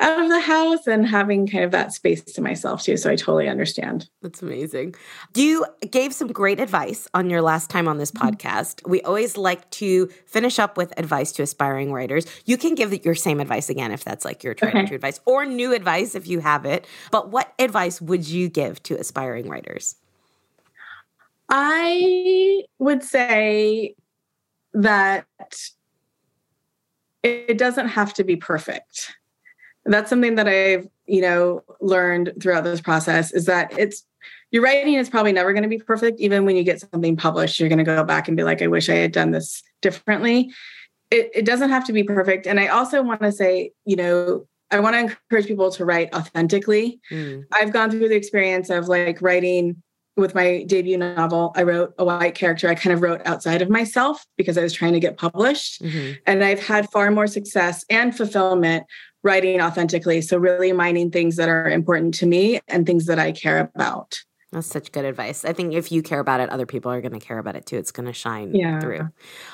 out 0.00 0.20
of 0.20 0.28
the 0.28 0.40
house 0.40 0.86
and 0.86 1.06
having 1.06 1.46
kind 1.46 1.64
of 1.64 1.70
that 1.70 1.92
space 1.92 2.22
to 2.22 2.42
myself 2.42 2.82
too. 2.82 2.96
So 2.96 3.10
I 3.10 3.16
totally 3.16 3.48
understand. 3.48 4.08
That's 4.22 4.42
amazing. 4.42 4.96
You 5.36 5.64
gave 5.90 6.12
some 6.12 6.28
great 6.28 6.58
advice 6.58 7.06
on 7.14 7.30
your 7.30 7.42
last 7.42 7.70
time 7.70 7.86
on 7.86 7.98
this 7.98 8.10
mm-hmm. 8.10 8.28
podcast. 8.28 8.86
We 8.88 9.00
always 9.02 9.36
like 9.36 9.70
to 9.70 10.08
finish 10.26 10.58
up 10.58 10.76
with 10.76 10.92
advice 10.98 11.30
to 11.32 11.42
aspiring 11.42 11.92
writers. 11.92 12.26
You 12.44 12.56
can 12.56 12.74
give 12.74 13.04
your 13.04 13.14
same 13.14 13.38
advice 13.38 13.70
again 13.70 13.92
if 13.92 14.04
that's 14.04 14.24
like 14.24 14.42
your 14.42 14.54
tried 14.54 14.74
and 14.74 14.88
true 14.88 14.96
advice, 14.96 15.20
or 15.26 15.46
new 15.46 15.72
advice 15.72 16.14
if 16.14 16.26
you 16.26 16.40
have 16.40 16.64
it. 16.64 16.86
But 17.12 17.30
what 17.30 17.52
advice 17.58 18.00
would 18.00 18.26
you 18.26 18.48
give 18.48 18.82
to 18.84 18.96
aspiring 18.96 19.48
writers? 19.48 19.94
I 21.48 22.64
would 22.78 23.04
say 23.04 23.94
that 24.72 25.26
it 27.22 27.58
doesn't 27.58 27.88
have 27.88 28.12
to 28.14 28.24
be 28.24 28.36
perfect. 28.36 29.14
That's 29.84 30.10
something 30.10 30.36
that 30.36 30.48
I've, 30.48 30.88
you 31.06 31.20
know, 31.20 31.62
learned 31.80 32.32
throughout 32.40 32.64
this 32.64 32.80
process 32.80 33.32
is 33.32 33.46
that 33.46 33.78
it's 33.78 34.04
your 34.50 34.62
writing 34.62 34.94
is 34.94 35.10
probably 35.10 35.32
never 35.32 35.52
going 35.52 35.64
to 35.64 35.68
be 35.68 35.78
perfect. 35.78 36.20
Even 36.20 36.44
when 36.44 36.56
you 36.56 36.62
get 36.62 36.80
something 36.80 37.16
published, 37.16 37.58
you're 37.58 37.68
going 37.68 37.78
to 37.78 37.84
go 37.84 38.04
back 38.04 38.28
and 38.28 38.36
be 38.36 38.44
like, 38.44 38.62
I 38.62 38.68
wish 38.68 38.88
I 38.88 38.94
had 38.94 39.12
done 39.12 39.32
this 39.32 39.62
differently. 39.82 40.52
It, 41.10 41.30
it 41.34 41.44
doesn't 41.44 41.70
have 41.70 41.84
to 41.86 41.92
be 41.92 42.04
perfect. 42.04 42.46
And 42.46 42.60
I 42.60 42.68
also 42.68 43.02
want 43.02 43.20
to 43.20 43.32
say, 43.32 43.72
you 43.84 43.96
know, 43.96 44.46
I 44.70 44.80
want 44.80 44.94
to 44.94 45.00
encourage 45.00 45.46
people 45.46 45.70
to 45.72 45.84
write 45.84 46.14
authentically. 46.14 47.00
Mm. 47.10 47.44
I've 47.52 47.72
gone 47.72 47.90
through 47.90 48.08
the 48.08 48.16
experience 48.16 48.70
of 48.70 48.88
like 48.88 49.20
writing 49.20 49.82
with 50.16 50.34
my 50.34 50.62
debut 50.64 50.96
novel. 50.96 51.52
I 51.56 51.62
wrote 51.64 51.94
a 51.98 52.04
white 52.04 52.34
character. 52.34 52.68
I 52.68 52.74
kind 52.74 52.94
of 52.94 53.02
wrote 53.02 53.20
outside 53.24 53.62
of 53.62 53.68
myself 53.68 54.24
because 54.36 54.56
I 54.56 54.62
was 54.62 54.72
trying 54.72 54.92
to 54.92 55.00
get 55.00 55.16
published. 55.16 55.82
Mhm. 55.82 56.18
And 56.26 56.44
I've 56.44 56.60
had 56.64 56.88
far 56.90 57.10
more 57.10 57.26
success 57.26 57.84
and 57.90 58.16
fulfillment 58.16 58.84
writing 59.24 59.60
authentically. 59.60 60.20
So, 60.20 60.36
really 60.36 60.72
mining 60.72 61.10
things 61.10 61.36
that 61.36 61.48
are 61.48 61.68
important 61.68 62.14
to 62.14 62.26
me 62.26 62.60
and 62.68 62.86
things 62.86 63.06
that 63.06 63.18
I 63.18 63.32
care 63.32 63.58
about. 63.74 64.18
That's 64.52 64.68
such 64.68 64.92
good 64.92 65.04
advice. 65.04 65.44
I 65.44 65.52
think 65.52 65.74
if 65.74 65.90
you 65.90 66.00
care 66.00 66.20
about 66.20 66.38
it, 66.38 66.48
other 66.50 66.66
people 66.66 66.92
are 66.92 67.00
going 67.00 67.18
to 67.18 67.26
care 67.26 67.38
about 67.38 67.56
it 67.56 67.66
too. 67.66 67.76
It's 67.76 67.90
going 67.90 68.06
to 68.06 68.12
shine 68.12 68.54
Yeah. 68.54 68.78
through. 68.78 69.08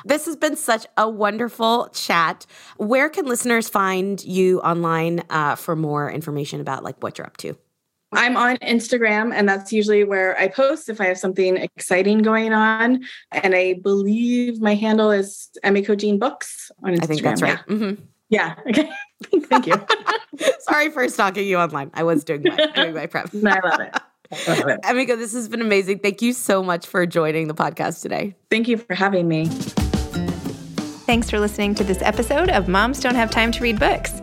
This 0.05 0.27
has 0.27 0.37
been 0.37 0.57
such 0.57 0.87
a 0.99 1.09
wonderful 1.09 1.89
chat. 1.95 2.45
Where 2.77 3.09
can 3.09 3.25
listeners 3.25 3.71
find 3.71 4.23
you 4.23 4.61
online 4.61 5.23
uh, 5.31 5.55
for 5.55 5.75
more 5.75 6.11
information 6.11 6.61
about 6.61 6.85
like 6.85 7.03
what 7.03 7.17
you're 7.17 7.27
up 7.27 7.39
to? 7.39 7.57
I'm 8.13 8.37
on 8.37 8.57
Instagram, 8.59 9.33
and 9.33 9.49
that's 9.49 9.73
usually 9.73 10.05
where 10.05 10.39
I 10.39 10.49
post 10.49 10.89
if 10.89 11.01
I 11.01 11.07
have 11.07 11.19
something 11.19 11.57
exciting 11.57 12.19
going 12.19 12.53
on. 12.53 13.05
And 13.31 13.55
I 13.55 13.75
believe 13.75 14.61
my 14.61 14.75
handle 14.75 15.11
is 15.11 15.49
Emiko 15.65 15.97
Jean 15.97 16.19
Books 16.19 16.73
on 16.83 16.93
Instagram. 16.93 17.03
I 17.03 17.07
think 17.07 17.23
that's 17.23 17.43
right. 17.43 17.59
Mm-hmm. 17.67 18.03
Yeah. 18.29 18.55
yeah. 18.67 18.93
Okay. 19.23 19.41
Thank 19.49 19.67
you. 19.67 19.75
Sorry 20.61 20.91
for 20.91 21.07
stalking 21.11 21.47
you 21.47 21.59
online. 21.59 21.91
I 21.93 22.05
was 22.05 22.25
doing 22.25 22.43
my 22.43 22.67
doing 22.75 22.95
my 22.95 23.05
prep. 23.05 23.31
No, 23.35 23.51
I 23.51 23.69
love 23.69 23.81
it. 23.81 23.95
I 24.49 24.59
love 24.59 24.69
it. 24.69 24.81
Emiko, 24.83 25.19
this 25.19 25.35
has 25.35 25.47
been 25.47 25.61
amazing. 25.61 25.99
Thank 25.99 26.23
you 26.23 26.33
so 26.33 26.63
much 26.63 26.87
for 26.87 27.05
joining 27.05 27.47
the 27.47 27.55
podcast 27.55 28.01
today. 28.01 28.35
Thank 28.49 28.67
you 28.67 28.79
for 28.79 28.95
having 28.95 29.29
me. 29.29 29.45
Thanks 31.05 31.29
for 31.29 31.39
listening 31.39 31.75
to 31.75 31.85
this 31.85 32.01
episode 32.01 32.49
of 32.49 32.67
Moms 32.67 33.01
Don't 33.01 33.15
Have 33.15 33.31
Time 33.31 33.53
to 33.53 33.63
Read 33.63 33.79
Books. 33.79 34.23